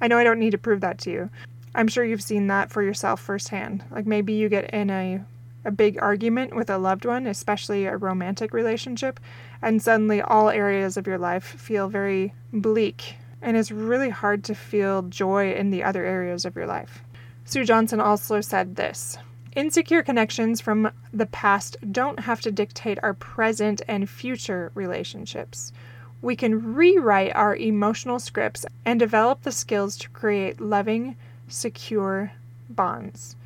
I 0.00 0.08
know 0.08 0.18
I 0.18 0.24
don't 0.24 0.40
need 0.40 0.50
to 0.50 0.58
prove 0.58 0.80
that 0.80 0.98
to 1.00 1.10
you. 1.10 1.30
I'm 1.74 1.88
sure 1.88 2.04
you've 2.04 2.22
seen 2.22 2.48
that 2.48 2.70
for 2.70 2.82
yourself 2.82 3.20
firsthand. 3.20 3.84
Like 3.90 4.06
maybe 4.06 4.32
you 4.32 4.48
get 4.48 4.70
in 4.70 4.90
a 4.90 5.20
a 5.64 5.70
big 5.70 5.98
argument 6.02 6.54
with 6.54 6.68
a 6.68 6.78
loved 6.78 7.06
one, 7.06 7.26
especially 7.26 7.86
a 7.86 7.96
romantic 7.96 8.52
relationship, 8.52 9.18
and 9.62 9.80
suddenly 9.80 10.20
all 10.20 10.50
areas 10.50 10.96
of 10.96 11.06
your 11.06 11.16
life 11.16 11.44
feel 11.44 11.88
very 11.88 12.34
bleak, 12.52 13.16
and 13.40 13.56
it's 13.56 13.70
really 13.70 14.10
hard 14.10 14.44
to 14.44 14.54
feel 14.54 15.02
joy 15.02 15.54
in 15.54 15.70
the 15.70 15.82
other 15.82 16.04
areas 16.04 16.44
of 16.44 16.54
your 16.54 16.66
life. 16.66 17.02
Sue 17.46 17.64
Johnson 17.64 18.00
also 18.00 18.40
said 18.40 18.76
this 18.76 19.16
Insecure 19.54 20.02
connections 20.02 20.60
from 20.60 20.90
the 21.12 21.26
past 21.26 21.76
don't 21.92 22.20
have 22.20 22.40
to 22.40 22.50
dictate 22.50 22.98
our 23.04 23.14
present 23.14 23.82
and 23.86 24.10
future 24.10 24.72
relationships. 24.74 25.72
We 26.20 26.34
can 26.34 26.74
rewrite 26.74 27.36
our 27.36 27.54
emotional 27.54 28.18
scripts 28.18 28.66
and 28.84 28.98
develop 28.98 29.42
the 29.42 29.52
skills 29.52 29.96
to 29.98 30.08
create 30.08 30.60
loving, 30.60 31.14
secure 31.46 32.32
bonds. 32.68 33.36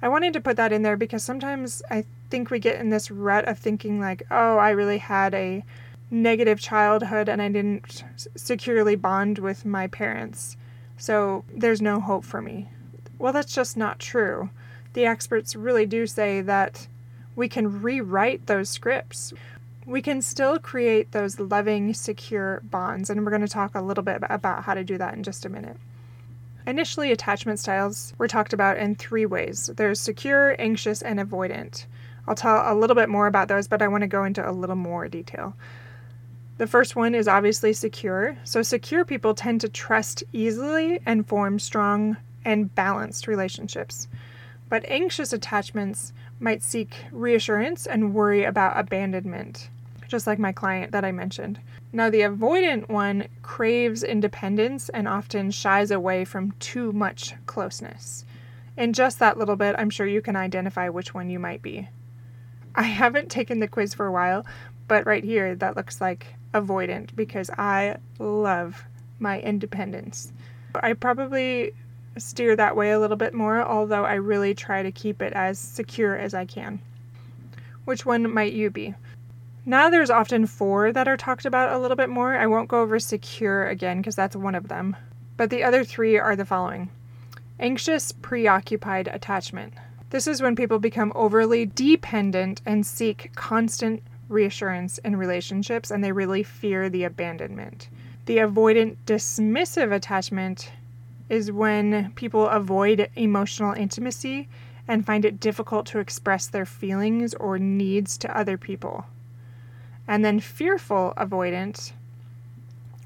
I 0.00 0.08
wanted 0.08 0.32
to 0.32 0.40
put 0.40 0.56
that 0.56 0.72
in 0.72 0.82
there 0.82 0.96
because 0.96 1.22
sometimes 1.22 1.80
I 1.88 2.06
think 2.28 2.50
we 2.50 2.58
get 2.58 2.80
in 2.80 2.90
this 2.90 3.10
rut 3.10 3.44
of 3.44 3.56
thinking, 3.56 4.00
like, 4.00 4.24
oh, 4.32 4.56
I 4.56 4.70
really 4.70 4.98
had 4.98 5.32
a 5.32 5.62
negative 6.10 6.58
childhood 6.58 7.28
and 7.28 7.40
I 7.40 7.48
didn't 7.48 8.02
securely 8.34 8.96
bond 8.96 9.38
with 9.38 9.64
my 9.64 9.86
parents. 9.86 10.56
So 10.98 11.44
there's 11.54 11.80
no 11.80 12.00
hope 12.00 12.24
for 12.24 12.42
me. 12.42 12.68
Well, 13.16 13.32
that's 13.32 13.54
just 13.54 13.76
not 13.76 14.00
true. 14.00 14.50
The 14.92 15.06
experts 15.06 15.56
really 15.56 15.86
do 15.86 16.06
say 16.06 16.42
that 16.42 16.86
we 17.34 17.48
can 17.48 17.82
rewrite 17.82 18.46
those 18.46 18.68
scripts. 18.68 19.32
We 19.86 20.02
can 20.02 20.20
still 20.22 20.58
create 20.58 21.12
those 21.12 21.40
loving, 21.40 21.94
secure 21.94 22.60
bonds. 22.64 23.08
And 23.08 23.24
we're 23.24 23.30
going 23.30 23.42
to 23.42 23.48
talk 23.48 23.74
a 23.74 23.80
little 23.80 24.04
bit 24.04 24.22
about 24.28 24.64
how 24.64 24.74
to 24.74 24.84
do 24.84 24.98
that 24.98 25.14
in 25.14 25.22
just 25.22 25.44
a 25.44 25.48
minute. 25.48 25.76
Initially, 26.66 27.10
attachment 27.10 27.58
styles 27.58 28.14
were 28.18 28.28
talked 28.28 28.52
about 28.52 28.78
in 28.78 28.94
three 28.94 29.26
ways 29.26 29.68
there's 29.76 29.98
secure, 29.98 30.54
anxious, 30.60 31.02
and 31.02 31.18
avoidant. 31.18 31.86
I'll 32.28 32.36
tell 32.36 32.62
a 32.64 32.78
little 32.78 32.94
bit 32.94 33.08
more 33.08 33.26
about 33.26 33.48
those, 33.48 33.66
but 33.66 33.82
I 33.82 33.88
want 33.88 34.02
to 34.02 34.06
go 34.08 34.24
into 34.24 34.48
a 34.48 34.52
little 34.52 34.76
more 34.76 35.08
detail. 35.08 35.54
The 36.58 36.68
first 36.68 36.94
one 36.94 37.16
is 37.16 37.26
obviously 37.26 37.72
secure. 37.72 38.36
So, 38.44 38.62
secure 38.62 39.04
people 39.04 39.34
tend 39.34 39.62
to 39.62 39.68
trust 39.68 40.22
easily 40.32 41.00
and 41.04 41.26
form 41.26 41.58
strong 41.58 42.16
and 42.44 42.72
balanced 42.72 43.26
relationships. 43.26 44.06
But 44.72 44.88
anxious 44.88 45.34
attachments 45.34 46.14
might 46.40 46.62
seek 46.62 46.96
reassurance 47.12 47.86
and 47.86 48.14
worry 48.14 48.44
about 48.44 48.78
abandonment, 48.78 49.68
just 50.08 50.26
like 50.26 50.38
my 50.38 50.50
client 50.50 50.92
that 50.92 51.04
I 51.04 51.12
mentioned. 51.12 51.60
Now, 51.92 52.08
the 52.08 52.22
avoidant 52.22 52.88
one 52.88 53.28
craves 53.42 54.02
independence 54.02 54.88
and 54.88 55.06
often 55.06 55.50
shies 55.50 55.90
away 55.90 56.24
from 56.24 56.52
too 56.52 56.90
much 56.90 57.34
closeness. 57.44 58.24
In 58.74 58.94
just 58.94 59.18
that 59.18 59.36
little 59.36 59.56
bit, 59.56 59.76
I'm 59.76 59.90
sure 59.90 60.06
you 60.06 60.22
can 60.22 60.36
identify 60.36 60.88
which 60.88 61.12
one 61.12 61.28
you 61.28 61.38
might 61.38 61.60
be. 61.60 61.90
I 62.74 62.84
haven't 62.84 63.30
taken 63.30 63.60
the 63.60 63.68
quiz 63.68 63.92
for 63.92 64.06
a 64.06 64.12
while, 64.12 64.46
but 64.88 65.04
right 65.04 65.22
here, 65.22 65.54
that 65.54 65.76
looks 65.76 66.00
like 66.00 66.28
avoidant 66.54 67.14
because 67.14 67.50
I 67.50 67.98
love 68.18 68.84
my 69.18 69.38
independence. 69.38 70.32
I 70.74 70.94
probably 70.94 71.74
steer 72.18 72.56
that 72.56 72.76
way 72.76 72.90
a 72.90 72.98
little 72.98 73.16
bit 73.16 73.34
more, 73.34 73.62
although 73.62 74.04
I 74.04 74.14
really 74.14 74.54
try 74.54 74.82
to 74.82 74.92
keep 74.92 75.22
it 75.22 75.32
as 75.32 75.58
secure 75.58 76.16
as 76.16 76.34
I 76.34 76.44
can. 76.44 76.80
Which 77.84 78.06
one 78.06 78.32
might 78.32 78.52
you 78.52 78.70
be? 78.70 78.94
Now 79.64 79.90
there's 79.90 80.10
often 80.10 80.46
four 80.46 80.92
that 80.92 81.08
are 81.08 81.16
talked 81.16 81.44
about 81.44 81.72
a 81.72 81.78
little 81.78 81.96
bit 81.96 82.08
more. 82.08 82.34
I 82.36 82.46
won't 82.46 82.68
go 82.68 82.80
over 82.80 82.98
secure 82.98 83.68
again 83.68 83.98
because 83.98 84.16
that's 84.16 84.34
one 84.34 84.54
of 84.54 84.68
them. 84.68 84.96
But 85.36 85.50
the 85.50 85.62
other 85.62 85.84
three 85.84 86.18
are 86.18 86.36
the 86.36 86.44
following 86.44 86.90
anxious, 87.60 88.10
preoccupied 88.10 89.08
attachment. 89.08 89.72
This 90.10 90.26
is 90.26 90.42
when 90.42 90.56
people 90.56 90.78
become 90.78 91.12
overly 91.14 91.64
dependent 91.64 92.60
and 92.66 92.84
seek 92.84 93.30
constant 93.34 94.02
reassurance 94.28 94.98
in 94.98 95.16
relationships 95.16 95.90
and 95.90 96.02
they 96.02 96.12
really 96.12 96.42
fear 96.42 96.88
the 96.88 97.04
abandonment. 97.04 97.88
The 98.26 98.38
avoidant, 98.38 98.96
dismissive 99.06 99.92
attachment 99.92 100.70
is 101.32 101.50
when 101.50 102.12
people 102.14 102.46
avoid 102.48 103.08
emotional 103.16 103.72
intimacy 103.72 104.48
and 104.86 105.06
find 105.06 105.24
it 105.24 105.40
difficult 105.40 105.86
to 105.86 105.98
express 105.98 106.46
their 106.46 106.66
feelings 106.66 107.32
or 107.34 107.58
needs 107.58 108.18
to 108.18 108.38
other 108.38 108.58
people. 108.58 109.06
And 110.06 110.22
then 110.22 110.40
fearful 110.40 111.14
avoidant, 111.16 111.92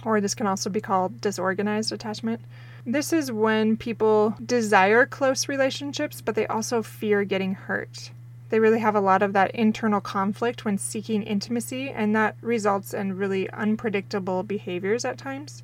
or 0.04 0.20
this 0.20 0.34
can 0.34 0.48
also 0.48 0.68
be 0.68 0.80
called 0.80 1.20
disorganized 1.20 1.92
attachment. 1.92 2.40
This 2.84 3.12
is 3.12 3.30
when 3.30 3.76
people 3.76 4.34
desire 4.44 5.06
close 5.06 5.48
relationships, 5.48 6.20
but 6.20 6.34
they 6.34 6.48
also 6.48 6.82
fear 6.82 7.22
getting 7.22 7.54
hurt. 7.54 8.10
They 8.48 8.58
really 8.58 8.80
have 8.80 8.96
a 8.96 9.00
lot 9.00 9.22
of 9.22 9.34
that 9.34 9.52
internal 9.52 10.00
conflict 10.00 10.64
when 10.64 10.78
seeking 10.78 11.22
intimacy, 11.22 11.90
and 11.90 12.14
that 12.16 12.34
results 12.40 12.92
in 12.92 13.16
really 13.16 13.48
unpredictable 13.50 14.42
behaviors 14.42 15.04
at 15.04 15.16
times. 15.16 15.62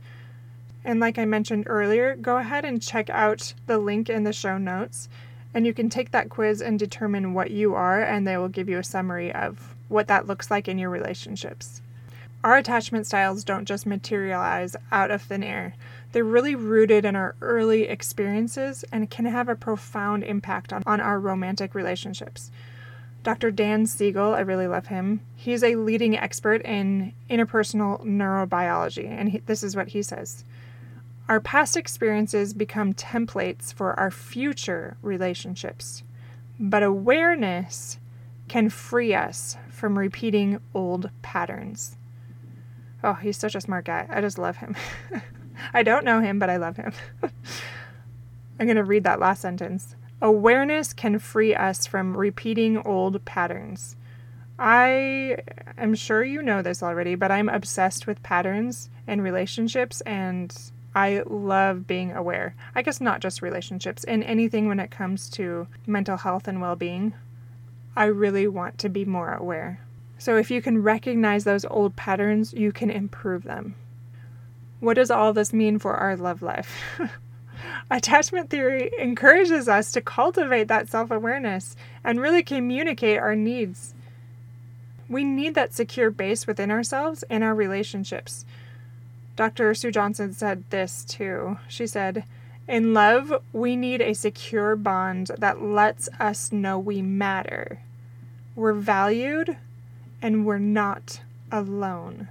And 0.85 0.99
like 0.99 1.19
I 1.19 1.25
mentioned 1.25 1.65
earlier, 1.67 2.17
go 2.17 2.39
ahead 2.39 2.65
and 2.65 2.83
check 2.83 3.09
out 3.11 3.55
the 3.67 3.79
link 3.79 4.11
in 4.11 4.25
the 4.25 4.33
show 4.33 4.59
notes, 4.59 5.09
and 5.55 5.65
you 5.65 5.73
can 5.73 5.89
take 5.89 6.11
that 6.11 6.29
quiz 6.29 6.61
and 6.61 6.79
determine 6.79 7.35
what 7.35 7.51
you 7.51 7.75
are, 7.75 8.03
and 8.03 8.27
they 8.27 8.37
will 8.37 8.49
give 8.49 8.69
you 8.69 8.79
a 8.79 8.85
summary 8.85 9.33
of 9.33 9.75
what 9.89 10.09
that 10.09 10.27
looks 10.27 10.51
like 10.51 10.67
in 10.67 10.79
your 10.79 10.91
relationships. 10.91 11.83
Our 12.43 12.57
attachment 12.57 13.07
styles 13.07 13.45
don't 13.45 13.67
just 13.67 13.87
materialize 13.87 14.75
out 14.91 15.13
of 15.13 15.23
thin 15.23 15.45
air. 15.45 15.75
They're 16.11 16.25
really 16.25 16.57
rooted 16.57 17.05
in 17.05 17.15
our 17.15 17.37
early 17.41 17.85
experiences 17.85 18.85
and 18.91 19.09
can 19.09 19.27
have 19.27 19.49
a 19.49 19.55
profound 19.55 20.25
impact 20.25 20.73
on, 20.73 20.83
on 20.85 21.01
our 21.01 21.21
romantic 21.21 21.75
relationships. 21.75 22.51
Dr. 23.23 23.53
Dan 23.53 23.87
Siegel, 23.87 24.35
I 24.35 24.41
really 24.41 24.67
love 24.67 24.89
him. 24.89 25.21
He's 25.37 25.63
a 25.63 25.77
leading 25.77 26.17
expert 26.17 26.63
in 26.63 27.13
interpersonal 27.31 28.05
neurobiology, 28.05 29.09
and 29.09 29.29
he, 29.29 29.39
this 29.39 29.63
is 29.63 29.77
what 29.77 29.89
he 29.89 30.03
says 30.03 30.45
Our 31.29 31.41
past 31.41 31.77
experiences 31.77 32.53
become 32.53 32.95
templates 32.95 33.73
for 33.73 33.99
our 33.99 34.11
future 34.11 34.97
relationships, 35.03 36.03
but 36.59 36.83
awareness 36.83 37.99
can 38.49 38.69
free 38.69 39.15
us 39.15 39.57
from 39.71 39.99
repeating 39.99 40.61
old 40.75 41.11
patterns. 41.23 41.97
Oh, 43.05 43.15
he's 43.15 43.37
such 43.37 43.55
a 43.55 43.61
smart 43.61 43.85
guy. 43.85 44.07
I 44.11 44.21
just 44.21 44.39
love 44.39 44.57
him. 44.57 44.77
I 45.73 45.83
don't 45.83 46.05
know 46.05 46.21
him, 46.21 46.39
but 46.39 46.51
I 46.51 46.57
love 46.57 46.77
him. 46.77 46.93
I'm 48.59 48.67
going 48.67 48.77
to 48.77 48.85
read 48.85 49.05
that 49.05 49.21
last 49.21 49.43
sentence. 49.43 49.97
Awareness 50.21 50.93
can 50.93 51.19
free 51.19 51.55
us 51.55 51.87
from 51.87 52.17
repeating 52.17 52.79
old 52.79 53.25
patterns. 53.25 53.97
I 54.59 55.39
am 55.77 55.95
sure 55.95 56.23
you 56.23 56.43
know 56.43 56.63
this 56.63 56.83
already, 56.83 57.15
but 57.15 57.33
I'm 57.33 57.49
obsessed 57.49 58.07
with 58.07 58.23
patterns 58.23 58.91
and 59.07 59.23
relationships, 59.23 60.01
and 60.03 60.55
I 60.95 61.23
love 61.27 61.87
being 61.87 62.13
aware. 62.13 62.55
I 62.75 62.83
guess 62.83 63.01
not 63.01 63.21
just 63.21 63.43
relationships, 63.43 64.05
in 64.05 64.23
anything 64.23 64.69
when 64.69 64.81
it 64.81 64.91
comes 64.91 65.31
to 65.31 65.67
mental 65.87 66.19
health 66.19 66.47
and 66.47 66.61
well 66.61 66.77
being. 66.77 67.15
I 67.97 68.05
really 68.05 68.47
want 68.47 68.79
to 68.79 68.89
be 68.89 69.05
more 69.05 69.33
aware. 69.33 69.81
So 70.19 70.37
if 70.37 70.51
you 70.51 70.63
can 70.63 70.83
recognize 70.83 71.45
those 71.45 71.65
old 71.65 71.97
patterns, 71.97 72.53
you 72.53 72.73
can 72.73 72.91
improve 72.91 73.43
them. 73.43 73.75
What 74.81 74.95
does 74.95 75.11
all 75.11 75.33
this 75.33 75.53
mean 75.53 75.79
for 75.79 75.95
our 75.95 76.17
love 76.17 76.43
life? 76.43 76.81
Attachment 77.91 78.51
theory 78.51 78.91
encourages 78.99 79.69
us 79.69 79.93
to 79.93 80.01
cultivate 80.01 80.69
that 80.69 80.89
self 80.89 81.11
awareness 81.11 81.77
and 82.05 82.21
really 82.21 82.43
communicate 82.43 83.19
our 83.19 83.37
needs. 83.37 83.95
We 85.09 85.25
need 85.25 85.55
that 85.55 85.75
secure 85.75 86.11
base 86.11 86.47
within 86.47 86.71
ourselves 86.71 87.23
and 87.25 87.45
our 87.45 87.55
relationships. 87.55 88.45
Dr. 89.43 89.75
Sue 89.75 89.91
Johnson 89.91 90.33
said 90.33 90.63
this 90.71 91.05
too. 91.05 91.59
She 91.67 91.85
said, 91.85 92.23
In 92.69 92.95
love, 92.95 93.43
we 93.53 93.75
need 93.75 94.01
a 94.01 94.15
secure 94.15 94.77
bond 94.77 95.33
that 95.37 95.61
lets 95.61 96.09
us 96.21 96.53
know 96.53 96.79
we 96.79 97.03
matter, 97.03 97.81
we're 98.55 98.73
valued, 98.73 99.57
and 100.23 100.47
we're 100.47 100.61
not 100.61 101.23
alone. 101.51 102.29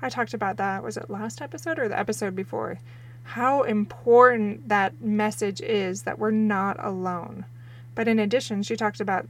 I 0.00 0.08
talked 0.08 0.32
about 0.32 0.58
that, 0.58 0.84
was 0.84 0.96
it 0.96 1.10
last 1.10 1.42
episode 1.42 1.76
or 1.76 1.88
the 1.88 1.98
episode 1.98 2.36
before? 2.36 2.78
How 3.24 3.64
important 3.64 4.68
that 4.68 5.00
message 5.02 5.60
is 5.60 6.02
that 6.02 6.20
we're 6.20 6.30
not 6.30 6.76
alone. 6.78 7.46
But 7.96 8.06
in 8.06 8.20
addition, 8.20 8.62
she 8.62 8.76
talked 8.76 9.00
about 9.00 9.26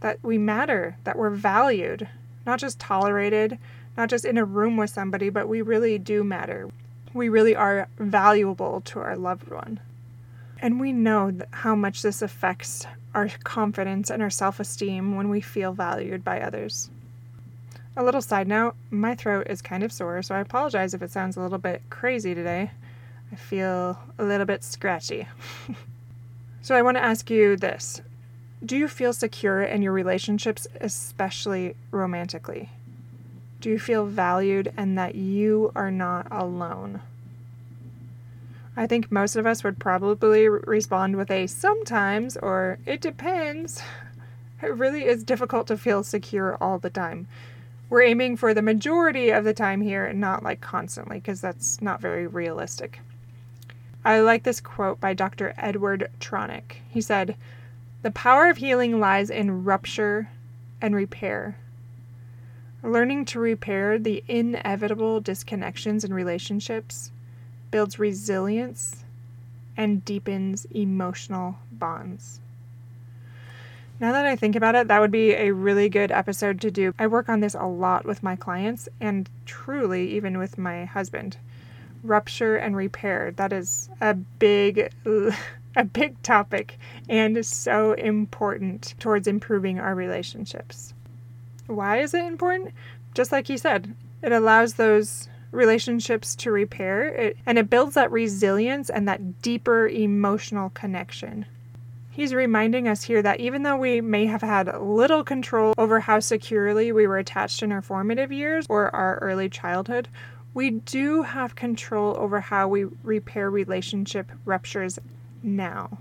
that 0.00 0.18
we 0.22 0.36
matter, 0.36 0.98
that 1.04 1.16
we're 1.16 1.30
valued, 1.30 2.06
not 2.44 2.58
just 2.58 2.78
tolerated, 2.78 3.56
not 3.96 4.08
just 4.08 4.24
in 4.24 4.38
a 4.38 4.44
room 4.44 4.76
with 4.76 4.90
somebody, 4.90 5.28
but 5.28 5.48
we 5.48 5.62
really 5.62 5.98
do 5.98 6.24
matter. 6.24 6.68
We 7.12 7.28
really 7.28 7.54
are 7.54 7.88
valuable 7.98 8.80
to 8.86 9.00
our 9.00 9.16
loved 9.16 9.50
one. 9.50 9.80
And 10.60 10.80
we 10.80 10.92
know 10.92 11.32
how 11.50 11.74
much 11.74 12.02
this 12.02 12.22
affects 12.22 12.86
our 13.14 13.28
confidence 13.44 14.10
and 14.10 14.22
our 14.22 14.30
self 14.30 14.60
esteem 14.60 15.16
when 15.16 15.28
we 15.28 15.40
feel 15.40 15.72
valued 15.72 16.24
by 16.24 16.40
others. 16.40 16.88
A 17.94 18.02
little 18.04 18.22
side 18.22 18.48
note 18.48 18.74
my 18.90 19.14
throat 19.14 19.48
is 19.50 19.60
kind 19.60 19.82
of 19.82 19.92
sore, 19.92 20.22
so 20.22 20.34
I 20.34 20.40
apologize 20.40 20.94
if 20.94 21.02
it 21.02 21.10
sounds 21.10 21.36
a 21.36 21.40
little 21.40 21.58
bit 21.58 21.82
crazy 21.90 22.34
today. 22.34 22.70
I 23.30 23.36
feel 23.36 23.98
a 24.18 24.24
little 24.24 24.46
bit 24.46 24.64
scratchy. 24.64 25.26
so 26.62 26.74
I 26.74 26.82
want 26.82 26.96
to 26.96 27.04
ask 27.04 27.28
you 27.28 27.56
this 27.56 28.00
Do 28.64 28.76
you 28.76 28.88
feel 28.88 29.12
secure 29.12 29.62
in 29.62 29.82
your 29.82 29.92
relationships, 29.92 30.66
especially 30.80 31.74
romantically? 31.90 32.70
Do 33.62 33.70
you 33.70 33.78
feel 33.78 34.06
valued 34.06 34.72
and 34.76 34.98
that 34.98 35.14
you 35.14 35.70
are 35.76 35.92
not 35.92 36.26
alone? 36.32 37.00
I 38.76 38.88
think 38.88 39.12
most 39.12 39.36
of 39.36 39.46
us 39.46 39.62
would 39.62 39.78
probably 39.78 40.48
respond 40.48 41.14
with 41.14 41.30
a 41.30 41.46
sometimes 41.46 42.36
or 42.36 42.78
it 42.86 43.00
depends. 43.00 43.80
It 44.62 44.76
really 44.76 45.04
is 45.06 45.24
difficult 45.24 45.66
to 45.68 45.76
feel 45.76 46.04
secure 46.04 46.56
all 46.60 46.78
the 46.78 46.90
time. 46.90 47.26
We're 47.88 48.02
aiming 48.02 48.36
for 48.36 48.54
the 48.54 48.62
majority 48.62 49.30
of 49.30 49.42
the 49.42 49.52
time 49.52 49.80
here 49.80 50.06
and 50.06 50.20
not 50.20 50.44
like 50.44 50.60
constantly 50.60 51.18
because 51.18 51.40
that's 51.40 51.82
not 51.82 52.00
very 52.00 52.28
realistic. 52.28 53.00
I 54.04 54.20
like 54.20 54.44
this 54.44 54.60
quote 54.60 55.00
by 55.00 55.14
Dr. 55.14 55.52
Edward 55.56 56.10
Tronick. 56.20 56.76
He 56.88 57.00
said, 57.00 57.34
The 58.02 58.12
power 58.12 58.48
of 58.48 58.58
healing 58.58 59.00
lies 59.00 59.30
in 59.30 59.64
rupture 59.64 60.28
and 60.80 60.94
repair. 60.94 61.56
Learning 62.84 63.24
to 63.24 63.38
repair 63.38 63.96
the 63.96 64.24
inevitable 64.26 65.22
disconnections 65.22 66.04
in 66.04 66.12
relationships 66.12 67.12
builds 67.70 68.00
resilience 68.00 69.04
and 69.76 70.04
deepens 70.04 70.66
emotional 70.72 71.56
bonds. 71.70 72.40
Now 74.00 74.10
that 74.10 74.26
I 74.26 74.34
think 74.34 74.56
about 74.56 74.74
it, 74.74 74.88
that 74.88 75.00
would 75.00 75.12
be 75.12 75.30
a 75.30 75.52
really 75.52 75.88
good 75.88 76.10
episode 76.10 76.60
to 76.62 76.72
do. 76.72 76.92
I 76.98 77.06
work 77.06 77.28
on 77.28 77.38
this 77.38 77.54
a 77.54 77.66
lot 77.66 78.04
with 78.04 78.24
my 78.24 78.34
clients 78.34 78.88
and 79.00 79.30
truly 79.46 80.10
even 80.16 80.36
with 80.36 80.58
my 80.58 80.84
husband. 80.84 81.36
Rupture 82.02 82.56
and 82.56 82.74
repair, 82.76 83.30
that 83.36 83.52
is 83.52 83.88
a 84.00 84.14
big 84.14 84.92
a 85.76 85.84
big 85.84 86.20
topic 86.22 86.78
and 87.08 87.36
is 87.36 87.48
so 87.48 87.92
important 87.92 88.94
towards 88.98 89.28
improving 89.28 89.78
our 89.78 89.94
relationships. 89.94 90.94
Why 91.66 91.98
is 91.98 92.14
it 92.14 92.24
important? 92.24 92.72
Just 93.14 93.32
like 93.32 93.46
he 93.46 93.56
said, 93.56 93.94
it 94.22 94.32
allows 94.32 94.74
those 94.74 95.28
relationships 95.52 96.34
to 96.36 96.50
repair 96.50 97.04
it, 97.08 97.36
and 97.46 97.58
it 97.58 97.70
builds 97.70 97.94
that 97.94 98.10
resilience 98.10 98.90
and 98.90 99.06
that 99.06 99.42
deeper 99.42 99.86
emotional 99.86 100.70
connection. 100.70 101.46
He's 102.10 102.34
reminding 102.34 102.88
us 102.88 103.04
here 103.04 103.22
that 103.22 103.40
even 103.40 103.62
though 103.62 103.76
we 103.76 104.00
may 104.00 104.26
have 104.26 104.42
had 104.42 104.78
little 104.80 105.24
control 105.24 105.74
over 105.78 106.00
how 106.00 106.20
securely 106.20 106.92
we 106.92 107.06
were 107.06 107.18
attached 107.18 107.62
in 107.62 107.72
our 107.72 107.80
formative 107.80 108.32
years 108.32 108.66
or 108.68 108.94
our 108.94 109.16
early 109.18 109.48
childhood, 109.48 110.08
we 110.54 110.70
do 110.70 111.22
have 111.22 111.54
control 111.54 112.14
over 112.18 112.40
how 112.40 112.68
we 112.68 112.84
repair 113.02 113.50
relationship 113.50 114.30
ruptures 114.44 114.98
now. 115.42 115.98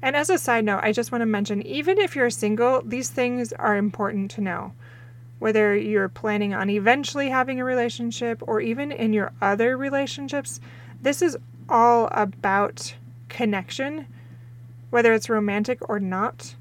And 0.00 0.16
as 0.16 0.30
a 0.30 0.38
side 0.38 0.64
note, 0.64 0.80
I 0.82 0.92
just 0.92 1.12
want 1.12 1.22
to 1.22 1.26
mention 1.26 1.62
even 1.66 1.98
if 1.98 2.16
you're 2.16 2.30
single, 2.30 2.82
these 2.82 3.10
things 3.10 3.52
are 3.54 3.76
important 3.76 4.30
to 4.32 4.40
know 4.40 4.72
whether 5.38 5.76
you're 5.76 6.08
planning 6.08 6.54
on 6.54 6.70
eventually 6.70 7.28
having 7.28 7.60
a 7.60 7.64
relationship 7.64 8.42
or 8.46 8.60
even 8.60 8.92
in 8.92 9.12
your 9.12 9.32
other 9.42 9.76
relationships, 9.76 10.60
this 11.02 11.20
is 11.20 11.36
all 11.68 12.08
about 12.12 12.94
connection, 13.28 14.06
whether 14.90 15.12
it's 15.12 15.28
romantic 15.28 15.78
or 15.88 15.98
not. 16.00 16.54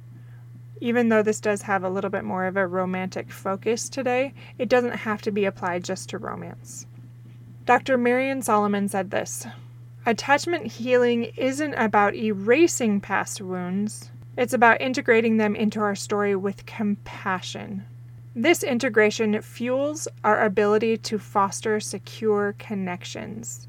Even 0.82 1.10
though 1.10 1.24
this 1.24 1.40
does 1.40 1.62
have 1.62 1.84
a 1.84 1.90
little 1.90 2.10
bit 2.10 2.26
more 2.26 2.46
of 2.46 2.58
a 2.58 2.68
romantic 2.68 3.32
focus 3.32 3.88
today, 3.88 4.34
it 4.58 4.68
doesn't 4.68 4.96
have 4.96 5.22
to 5.22 5.32
be 5.32 5.46
applied 5.46 5.84
just 5.84 6.10
to 6.10 6.18
romance. 6.18 6.86
Dr. 7.66 7.98
Marion 7.98 8.42
Solomon 8.42 8.90
said 8.90 9.12
this 9.12 9.48
Attachment 10.06 10.68
healing 10.68 11.32
isn't 11.38 11.74
about 11.76 12.16
erasing 12.16 13.00
past 13.00 13.40
wounds, 13.40 14.12
it's 14.36 14.54
about 14.54 14.82
integrating 14.82 15.38
them 15.38 15.56
into 15.56 15.80
our 15.80 15.96
story 15.96 16.36
with 16.36 16.66
compassion. 16.66 17.86
This 18.36 18.64
integration 18.64 19.40
fuels 19.44 20.08
our 20.24 20.44
ability 20.44 20.98
to 20.98 21.20
foster 21.20 21.80
secure 21.80 22.56
connections. 22.58 23.68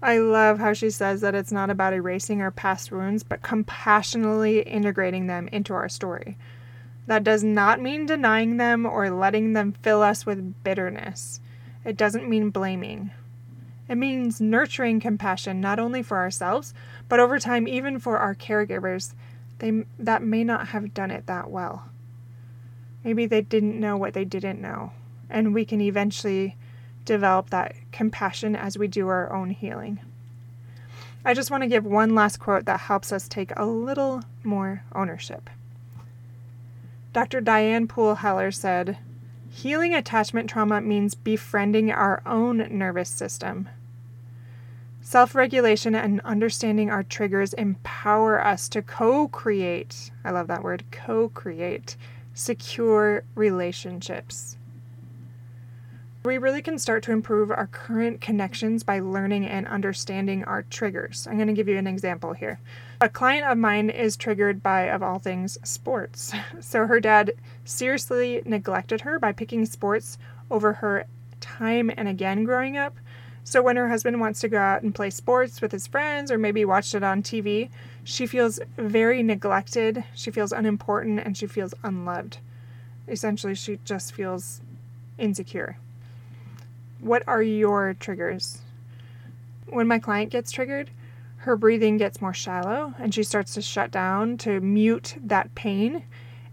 I 0.00 0.18
love 0.18 0.60
how 0.60 0.74
she 0.74 0.90
says 0.90 1.22
that 1.22 1.34
it's 1.34 1.50
not 1.50 1.70
about 1.70 1.92
erasing 1.92 2.40
our 2.40 2.52
past 2.52 2.92
wounds, 2.92 3.24
but 3.24 3.42
compassionately 3.42 4.60
integrating 4.60 5.26
them 5.26 5.48
into 5.48 5.74
our 5.74 5.88
story. 5.88 6.36
That 7.08 7.24
does 7.24 7.42
not 7.42 7.80
mean 7.80 8.06
denying 8.06 8.58
them 8.58 8.86
or 8.86 9.10
letting 9.10 9.54
them 9.54 9.72
fill 9.72 10.02
us 10.02 10.24
with 10.24 10.62
bitterness. 10.62 11.40
It 11.84 11.96
doesn't 11.96 12.28
mean 12.28 12.50
blaming. 12.50 13.10
It 13.88 13.96
means 13.96 14.40
nurturing 14.40 15.00
compassion 15.00 15.60
not 15.60 15.80
only 15.80 16.02
for 16.02 16.18
ourselves, 16.18 16.74
but 17.08 17.18
over 17.18 17.40
time, 17.40 17.66
even 17.66 17.98
for 17.98 18.18
our 18.18 18.36
caregivers 18.36 19.14
they, 19.58 19.84
that 19.98 20.22
may 20.22 20.44
not 20.44 20.68
have 20.68 20.94
done 20.94 21.10
it 21.10 21.26
that 21.26 21.50
well. 21.50 21.90
Maybe 23.04 23.26
they 23.26 23.42
didn't 23.42 23.78
know 23.78 23.96
what 23.96 24.14
they 24.14 24.24
didn't 24.24 24.60
know. 24.60 24.92
And 25.28 25.54
we 25.54 25.64
can 25.64 25.80
eventually 25.80 26.56
develop 27.04 27.50
that 27.50 27.74
compassion 27.92 28.56
as 28.56 28.78
we 28.78 28.88
do 28.88 29.08
our 29.08 29.32
own 29.32 29.50
healing. 29.50 30.00
I 31.24 31.34
just 31.34 31.50
want 31.50 31.62
to 31.62 31.68
give 31.68 31.84
one 31.84 32.14
last 32.14 32.38
quote 32.38 32.64
that 32.64 32.80
helps 32.80 33.12
us 33.12 33.28
take 33.28 33.52
a 33.56 33.66
little 33.66 34.22
more 34.42 34.82
ownership. 34.94 35.48
Dr. 37.12 37.40
Diane 37.40 37.86
Poole 37.86 38.16
Heller 38.16 38.50
said, 38.50 38.98
Healing 39.48 39.94
attachment 39.94 40.50
trauma 40.50 40.80
means 40.80 41.14
befriending 41.14 41.92
our 41.92 42.22
own 42.26 42.66
nervous 42.76 43.08
system. 43.08 43.68
Self 45.00 45.34
regulation 45.34 45.94
and 45.94 46.20
understanding 46.22 46.90
our 46.90 47.04
triggers 47.04 47.52
empower 47.54 48.44
us 48.44 48.68
to 48.70 48.82
co 48.82 49.28
create. 49.28 50.10
I 50.24 50.30
love 50.30 50.48
that 50.48 50.64
word 50.64 50.82
co 50.90 51.28
create 51.28 51.96
secure 52.34 53.24
relationships. 53.34 54.56
We 56.24 56.38
really 56.38 56.62
can 56.62 56.78
start 56.78 57.02
to 57.04 57.12
improve 57.12 57.50
our 57.50 57.66
current 57.66 58.22
connections 58.22 58.82
by 58.82 59.00
learning 59.00 59.46
and 59.46 59.66
understanding 59.68 60.42
our 60.44 60.62
triggers. 60.62 61.26
I'm 61.26 61.36
going 61.36 61.48
to 61.48 61.52
give 61.52 61.68
you 61.68 61.76
an 61.76 61.86
example 61.86 62.32
here. 62.32 62.60
A 63.00 63.10
client 63.10 63.46
of 63.46 63.58
mine 63.58 63.90
is 63.90 64.16
triggered 64.16 64.62
by, 64.62 64.88
of 64.88 65.02
all 65.02 65.18
things, 65.18 65.58
sports. 65.62 66.32
So 66.60 66.86
her 66.86 66.98
dad 66.98 67.34
seriously 67.66 68.42
neglected 68.46 69.02
her 69.02 69.18
by 69.18 69.32
picking 69.32 69.66
sports 69.66 70.16
over 70.50 70.72
her 70.74 71.04
time 71.40 71.90
and 71.94 72.08
again 72.08 72.44
growing 72.44 72.78
up. 72.78 72.96
So 73.46 73.62
when 73.62 73.76
her 73.76 73.88
husband 73.90 74.20
wants 74.20 74.40
to 74.40 74.48
go 74.48 74.58
out 74.58 74.82
and 74.82 74.94
play 74.94 75.10
sports 75.10 75.60
with 75.60 75.70
his 75.70 75.86
friends 75.86 76.32
or 76.32 76.38
maybe 76.38 76.64
watch 76.64 76.94
it 76.94 77.02
on 77.02 77.22
TV, 77.22 77.68
she 78.02 78.26
feels 78.26 78.58
very 78.78 79.22
neglected, 79.22 80.02
she 80.14 80.30
feels 80.30 80.50
unimportant, 80.50 81.20
and 81.24 81.36
she 81.36 81.46
feels 81.46 81.74
unloved. 81.82 82.38
Essentially, 83.06 83.54
she 83.54 83.78
just 83.84 84.12
feels 84.12 84.62
insecure. 85.18 85.76
What 87.00 87.22
are 87.26 87.42
your 87.42 87.94
triggers? 88.00 88.62
When 89.66 89.86
my 89.86 89.98
client 89.98 90.30
gets 90.30 90.50
triggered, 90.50 90.88
her 91.36 91.54
breathing 91.54 91.98
gets 91.98 92.22
more 92.22 92.32
shallow 92.32 92.94
and 92.98 93.14
she 93.14 93.22
starts 93.22 93.52
to 93.54 93.60
shut 93.60 93.90
down 93.90 94.38
to 94.38 94.60
mute 94.60 95.16
that 95.22 95.54
pain. 95.54 96.02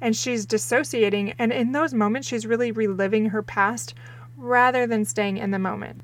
And 0.02 0.14
she's 0.16 0.46
dissociating. 0.46 1.34
And 1.40 1.54
in 1.54 1.72
those 1.72 1.94
moments, 1.94 2.28
she's 2.28 2.46
really 2.46 2.74
reliving 2.74 3.28
her 3.28 3.42
past 3.42 3.94
rather 4.36 4.86
than 4.86 5.06
staying 5.06 5.38
in 5.38 5.52
the 5.52 5.60
moment. 5.60 6.02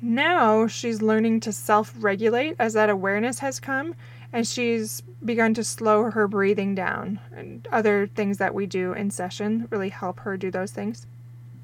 Now 0.00 0.66
she's 0.66 1.02
learning 1.02 1.40
to 1.40 1.52
self 1.52 1.92
regulate 1.98 2.56
as 2.58 2.74
that 2.74 2.90
awareness 2.90 3.40
has 3.40 3.58
come 3.58 3.94
and 4.32 4.46
she's 4.46 5.00
begun 5.24 5.54
to 5.54 5.64
slow 5.64 6.10
her 6.10 6.28
breathing 6.28 6.74
down. 6.74 7.20
And 7.34 7.66
other 7.72 8.06
things 8.06 8.38
that 8.38 8.54
we 8.54 8.66
do 8.66 8.92
in 8.92 9.10
session 9.10 9.66
really 9.70 9.88
help 9.88 10.20
her 10.20 10.36
do 10.36 10.50
those 10.50 10.70
things. 10.70 11.06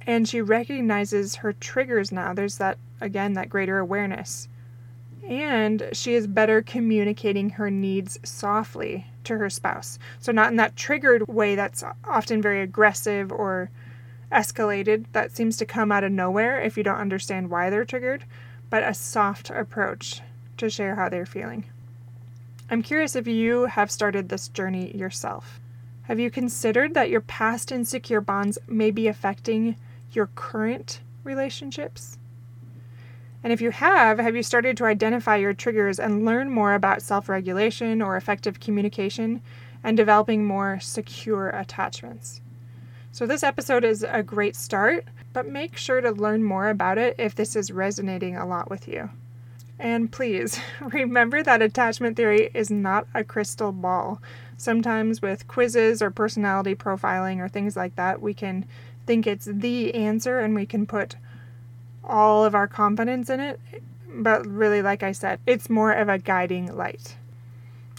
And 0.07 0.29
she 0.29 0.41
recognizes 0.41 1.37
her 1.37 1.53
triggers 1.53 2.13
now. 2.13 2.35
There's 2.35 2.59
that, 2.59 2.79
again, 3.01 3.35
that 3.35 3.49
greater 3.49 3.79
awareness. 3.79 4.49
And 5.27 5.89
she 5.93 6.15
is 6.15 6.27
better 6.27 6.63
communicating 6.63 7.51
her 7.51 7.71
needs 7.71 8.19
softly 8.23 9.07
to 9.25 9.39
her 9.39 9.49
spouse. 9.49 9.99
So, 10.19 10.33
not 10.33 10.51
in 10.51 10.57
that 10.57 10.77
triggered 10.77 11.27
way 11.29 11.55
that's 11.55 11.83
often 12.05 12.43
very 12.43 12.61
aggressive 12.61 13.33
or 13.33 13.71
escalated, 14.35 15.07
that 15.13 15.35
seems 15.35 15.57
to 15.57 15.67
come 15.67 15.93
out 15.93 16.05
of 16.05 16.13
nowhere 16.13 16.61
if 16.61 16.77
you 16.77 16.83
don't 16.83 16.99
understand 16.99 17.51
why 17.51 17.71
they're 17.71 17.85
triggered, 17.85 18.25
but 18.69 18.83
a 18.83 18.93
soft 18.93 19.51
approach 19.51 20.21
to 20.57 20.69
share 20.69 20.97
how 20.97 21.09
they're 21.09 21.25
feeling. 21.25 21.65
I'm 22.71 22.83
curious 22.83 23.15
if 23.15 23.27
you 23.27 23.67
have 23.67 23.91
started 23.91 24.29
this 24.29 24.49
journey 24.49 24.97
yourself. 24.97 25.61
Have 26.03 26.19
you 26.19 26.31
considered 26.31 26.95
that 26.95 27.11
your 27.11 27.21
past 27.21 27.73
insecure 27.73 28.21
bonds 28.21 28.59
may 28.67 28.91
be 28.91 29.07
affecting 29.07 29.77
your 30.13 30.27
current 30.35 31.01
relationships? 31.23 32.19
And 33.43 33.53
if 33.53 33.61
you 33.61 33.71
have, 33.71 34.19
have 34.19 34.35
you 34.35 34.43
started 34.43 34.77
to 34.79 34.87
identify 34.87 35.37
your 35.37 35.53
triggers 35.53 36.01
and 36.01 36.25
learn 36.25 36.51
more 36.51 36.75
about 36.75 37.03
self 37.03 37.29
regulation 37.29 38.01
or 38.01 38.17
effective 38.17 38.61
communication 38.61 39.43
and 39.83 39.97
developing 39.97 40.47
more 40.47 40.81
secure 40.81 41.51
attachments? 41.51 42.41
So, 43.15 43.27
this 43.27 43.45
episode 43.45 43.85
is 43.85 44.03
a 44.03 44.25
great 44.25 44.57
start, 44.57 45.05
but 45.33 45.47
make 45.47 45.77
sure 45.77 46.01
to 46.01 46.11
learn 46.11 46.43
more 46.43 46.69
about 46.69 46.99
it 46.99 47.15
if 47.17 47.37
this 47.37 47.55
is 47.55 47.71
resonating 47.71 48.37
a 48.37 48.45
lot 48.45 48.69
with 48.69 48.89
you. 48.89 49.09
And 49.79 50.11
please 50.11 50.59
remember 50.81 51.41
that 51.41 51.63
attachment 51.63 52.17
theory 52.17 52.51
is 52.55 52.73
not 52.73 53.07
a 53.15 53.23
crystal 53.23 53.71
ball. 53.71 54.21
Sometimes, 54.57 55.23
with 55.23 55.47
quizzes 55.47 56.03
or 56.03 56.11
personality 56.11 56.75
profiling 56.75 57.39
or 57.39 57.49
things 57.49 57.77
like 57.77 57.95
that, 57.95 58.21
we 58.21 58.35
can 58.35 58.67
think 59.07 59.29
it's 59.29 59.45
the 59.45 59.95
answer 59.95 60.41
and 60.41 60.57
we 60.57 60.67
can 60.67 60.85
put 60.85 61.15
all 62.03 62.45
of 62.45 62.57
our 62.57 62.67
confidence 62.67 63.31
in 63.31 63.39
it. 63.39 63.61
But 64.09 64.45
really, 64.45 64.83
like 64.83 65.05
I 65.05 65.13
said, 65.13 65.39
it's 65.47 65.71
more 65.71 65.93
of 65.93 66.09
a 66.09 66.19
guiding 66.19 66.77
light. 66.77 67.15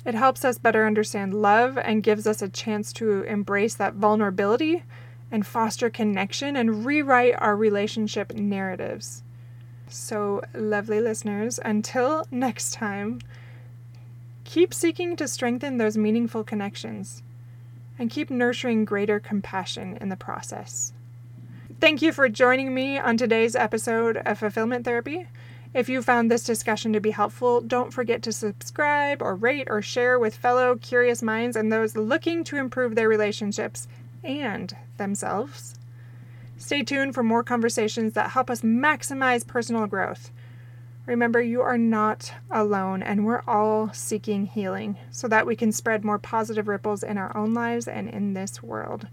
It 0.06 0.14
helps 0.14 0.44
us 0.44 0.58
better 0.58 0.86
understand 0.86 1.34
love 1.34 1.78
and 1.78 2.04
gives 2.04 2.28
us 2.28 2.42
a 2.42 2.50
chance 2.50 2.92
to 2.94 3.24
embrace 3.24 3.76
that 3.76 3.94
vulnerability 3.94 4.84
and 5.32 5.46
foster 5.46 5.90
connection 5.90 6.56
and 6.56 6.86
rewrite 6.86 7.36
our 7.38 7.56
relationship 7.56 8.34
narratives. 8.34 9.24
So, 9.88 10.42
lovely 10.54 11.00
listeners, 11.00 11.60
until 11.64 12.26
next 12.32 12.74
time, 12.74 13.20
keep 14.44 14.74
seeking 14.74 15.16
to 15.18 15.28
strengthen 15.28 15.78
those 15.78 15.98
meaningful 15.98 16.44
connections 16.44 17.24
and 17.98 18.10
keep 18.10 18.30
nurturing 18.30 18.86
greater 18.86 19.20
compassion 19.20 19.98
in 20.02 20.10
the 20.10 20.16
process. 20.16 20.92
Thank 21.80 22.02
you 22.02 22.12
for 22.12 22.30
joining 22.30 22.74
me 22.74 22.98
on 22.98 23.18
today's 23.18 23.56
episode 23.56 24.18
of 24.18 24.40
Fulfillment 24.40 24.86
Therapy. 24.86 25.28
If 25.74 25.90
you 25.90 26.02
found 26.02 26.32
this 26.32 26.46
discussion 26.46 26.94
to 26.94 27.02
be 27.02 27.12
helpful, 27.12 27.60
don't 27.60 27.94
forget 27.94 28.22
to 28.24 28.32
subscribe 28.32 29.22
or 29.22 29.36
rate 29.36 29.68
or 29.70 29.82
share 29.82 30.18
with 30.18 30.38
fellow 30.38 30.78
curious 30.78 31.22
minds 31.22 31.58
and 31.58 31.72
those 31.72 31.98
looking 31.98 32.46
to 32.46 32.56
improve 32.56 32.96
their 32.96 33.10
relationships 33.10 33.88
and 34.26 34.76
themselves. 34.98 35.76
Stay 36.58 36.84
tuned 36.84 37.14
for 37.14 37.24
more 37.24 37.44
conversations 37.44 38.14
that 38.14 38.32
help 38.32 38.50
us 38.50 38.62
maximize 38.62 39.46
personal 39.46 39.88
growth. 39.88 40.32
Remember, 41.06 41.40
you 41.40 41.62
are 41.62 41.78
not 41.78 42.34
alone, 42.50 43.04
and 43.04 43.26
we're 43.26 43.44
all 43.48 43.94
seeking 43.94 44.48
healing 44.48 44.98
so 45.12 45.28
that 45.28 45.46
we 45.46 45.56
can 45.56 45.72
spread 45.72 46.04
more 46.04 46.18
positive 46.18 46.68
ripples 46.68 47.04
in 47.04 47.18
our 47.18 47.36
own 47.38 47.54
lives 47.54 47.88
and 47.88 48.10
in 48.10 48.34
this 48.34 48.64
world. 48.64 49.08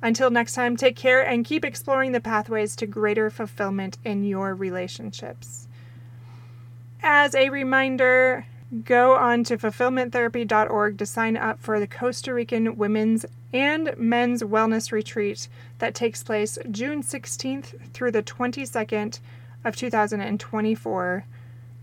Until 0.00 0.30
next 0.30 0.54
time, 0.54 0.76
take 0.76 0.94
care 0.94 1.26
and 1.26 1.44
keep 1.44 1.64
exploring 1.64 2.12
the 2.12 2.20
pathways 2.20 2.76
to 2.76 2.86
greater 2.86 3.30
fulfillment 3.30 3.98
in 4.04 4.22
your 4.22 4.54
relationships. 4.54 5.66
As 7.02 7.34
a 7.34 7.48
reminder, 7.48 8.46
go 8.82 9.14
on 9.14 9.44
to 9.44 9.56
fulfillmenttherapy.org 9.56 10.98
to 10.98 11.06
sign 11.06 11.36
up 11.36 11.60
for 11.60 11.78
the 11.78 11.86
Costa 11.86 12.34
Rican 12.34 12.76
Women's 12.76 13.24
and 13.52 13.94
Men's 13.96 14.42
Wellness 14.42 14.90
Retreat 14.90 15.48
that 15.78 15.94
takes 15.94 16.24
place 16.24 16.58
June 16.70 17.02
16th 17.02 17.92
through 17.92 18.10
the 18.10 18.22
22nd 18.22 19.20
of 19.64 19.76
2024. 19.76 21.24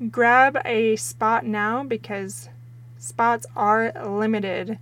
Grab 0.10 0.58
a 0.65 0.95
spot 0.97 1.45
now 1.45 1.84
because 1.84 2.49
spots 2.97 3.45
are 3.56 3.93
limited. 4.06 4.77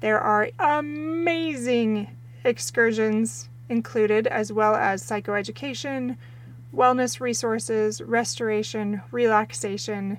There 0.00 0.20
are 0.20 0.50
amazing 0.58 2.14
excursions 2.44 3.48
included, 3.68 4.26
as 4.26 4.52
well 4.52 4.74
as 4.74 5.02
psychoeducation, 5.02 6.16
wellness 6.74 7.20
resources, 7.20 8.02
restoration, 8.02 9.00
relaxation, 9.10 10.18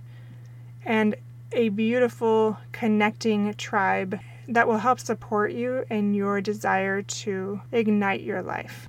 and 0.86 1.16
a 1.52 1.70
beautiful 1.70 2.58
connecting 2.72 3.54
tribe 3.56 4.20
that 4.48 4.68
will 4.68 4.78
help 4.78 5.00
support 5.00 5.52
you 5.52 5.86
in 5.90 6.14
your 6.14 6.42
desire 6.42 7.02
to 7.02 7.62
ignite 7.72 8.22
your 8.22 8.42
life. 8.42 8.88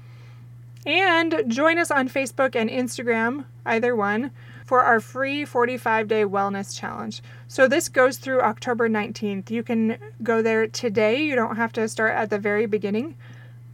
And 0.85 1.45
join 1.49 1.79
us 1.79 1.91
on 1.91 2.09
Facebook 2.09 2.55
and 2.55 2.71
Instagram, 2.71 3.45
either 3.65 3.97
one, 3.97 4.31
for 4.65 4.83
our 4.83 5.01
free 5.01 5.45
45 5.45 6.09
day 6.09 6.25
wellness 6.25 6.79
challenge. 6.79 7.23
So 7.49 7.67
this 7.67 7.89
goes 7.89 8.19
through 8.19 8.41
October 8.43 8.89
19th. 8.89 9.51
You 9.51 9.63
can 9.63 9.99
go 10.23 10.43
there 10.43 10.67
today. 10.67 11.23
You 11.23 11.35
don't 11.35 11.57
have 11.57 11.73
to 11.75 11.89
start 11.89 12.15
at 12.15 12.31
the 12.31 12.39
very 12.39 12.67
beginning, 12.67 13.17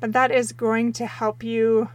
but 0.01 0.13
that 0.13 0.31
is 0.31 0.53
going 0.53 0.93
to 0.95 1.07
help 1.07 1.43
you 1.43 1.89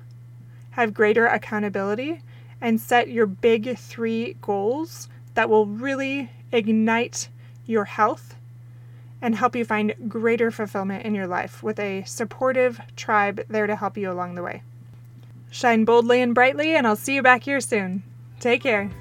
have 0.71 0.93
greater 0.93 1.26
accountability 1.26 2.21
and 2.62 2.80
set 2.80 3.10
your 3.10 3.26
big 3.26 3.78
three 3.78 4.36
goals 4.41 5.10
that 5.34 5.50
will 5.50 5.65
really 5.65 6.30
ignite 6.51 7.29
your 7.65 7.86
health 7.86 8.36
and 9.21 9.36
help 9.36 9.55
you 9.55 9.65
find 9.65 9.93
greater 10.07 10.51
fulfillment 10.51 11.05
in 11.05 11.15
your 11.15 11.27
life 11.27 11.63
with 11.63 11.79
a 11.79 12.03
supportive 12.05 12.79
tribe 12.95 13.43
there 13.49 13.67
to 13.67 13.75
help 13.75 13.97
you 13.97 14.12
along 14.12 14.36
the 14.36 14.43
way. 14.43 14.62
Shine 15.49 15.86
boldly 15.86 16.21
and 16.21 16.36
brightly, 16.36 16.75
and 16.75 16.86
I'll 16.86 16.95
see 16.95 17.15
you 17.15 17.23
back 17.23 17.43
here 17.43 17.62
soon. 17.62 18.03
Take 18.39 18.62
care. 18.62 18.91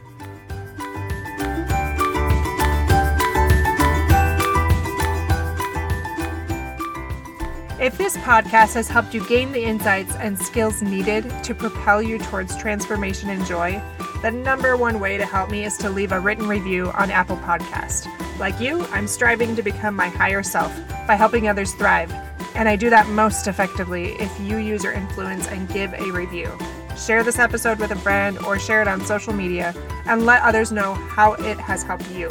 If 7.78 7.98
this 7.98 8.16
podcast 8.16 8.72
has 8.72 8.88
helped 8.88 9.12
you 9.12 9.24
gain 9.28 9.52
the 9.52 9.62
insights 9.62 10.14
and 10.16 10.38
skills 10.38 10.80
needed 10.80 11.30
to 11.44 11.54
propel 11.54 12.00
you 12.00 12.18
towards 12.18 12.56
transformation 12.56 13.28
and 13.28 13.44
joy, 13.44 13.82
the 14.22 14.30
number 14.30 14.76
one 14.76 14.98
way 14.98 15.18
to 15.18 15.26
help 15.26 15.50
me 15.50 15.64
is 15.64 15.76
to 15.78 15.90
leave 15.90 16.12
a 16.12 16.18
written 16.18 16.48
review 16.48 16.90
on 16.92 17.10
Apple 17.10 17.36
Podcast. 17.36 18.06
Like 18.38 18.58
you, 18.60 18.84
I'm 18.86 19.06
striving 19.06 19.54
to 19.56 19.62
become 19.62 19.94
my 19.94 20.08
higher 20.08 20.42
self 20.42 20.74
by 21.06 21.14
helping 21.14 21.48
others 21.48 21.74
thrive, 21.74 22.12
and 22.54 22.68
I 22.68 22.76
do 22.76 22.90
that 22.90 23.08
most 23.08 23.46
effectively 23.46 24.12
if 24.14 24.40
you 24.40 24.56
use 24.56 24.82
your 24.82 24.94
influence 24.94 25.48
and 25.48 25.68
give 25.68 25.92
a 25.92 26.10
review. 26.10 26.50
Share 26.96 27.22
this 27.22 27.38
episode 27.38 27.78
with 27.78 27.90
a 27.90 27.96
friend 27.96 28.38
or 28.40 28.58
share 28.58 28.80
it 28.80 28.88
on 28.88 29.04
social 29.04 29.34
media 29.34 29.74
and 30.06 30.24
let 30.24 30.42
others 30.42 30.72
know 30.72 30.94
how 30.94 31.34
it 31.34 31.58
has 31.58 31.82
helped 31.82 32.10
you. 32.12 32.30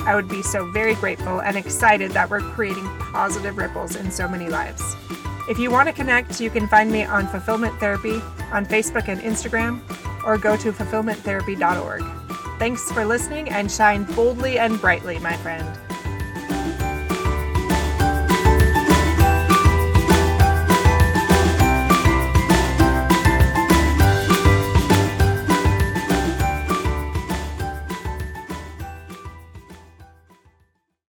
I 0.00 0.14
would 0.14 0.28
be 0.28 0.42
so 0.42 0.70
very 0.70 0.94
grateful 0.94 1.40
and 1.40 1.56
excited 1.56 2.12
that 2.12 2.30
we're 2.30 2.40
creating 2.40 2.86
positive 2.98 3.56
ripples 3.56 3.96
in 3.96 4.12
so 4.12 4.28
many 4.28 4.48
lives. 4.48 4.94
If 5.48 5.58
you 5.58 5.70
want 5.70 5.88
to 5.88 5.92
connect, 5.92 6.40
you 6.40 6.50
can 6.50 6.68
find 6.68 6.90
me 6.90 7.04
on 7.04 7.26
Fulfillment 7.26 7.78
Therapy 7.80 8.20
on 8.52 8.64
Facebook 8.64 9.08
and 9.08 9.20
Instagram 9.20 9.80
or 10.26 10.36
go 10.36 10.56
to 10.56 10.72
fulfillmenttherapy.org. 10.72 12.04
Thanks 12.58 12.90
for 12.92 13.04
listening 13.06 13.48
and 13.48 13.70
shine 13.70 14.04
boldly 14.14 14.58
and 14.58 14.78
brightly, 14.80 15.18
my 15.20 15.36
friend. 15.38 15.85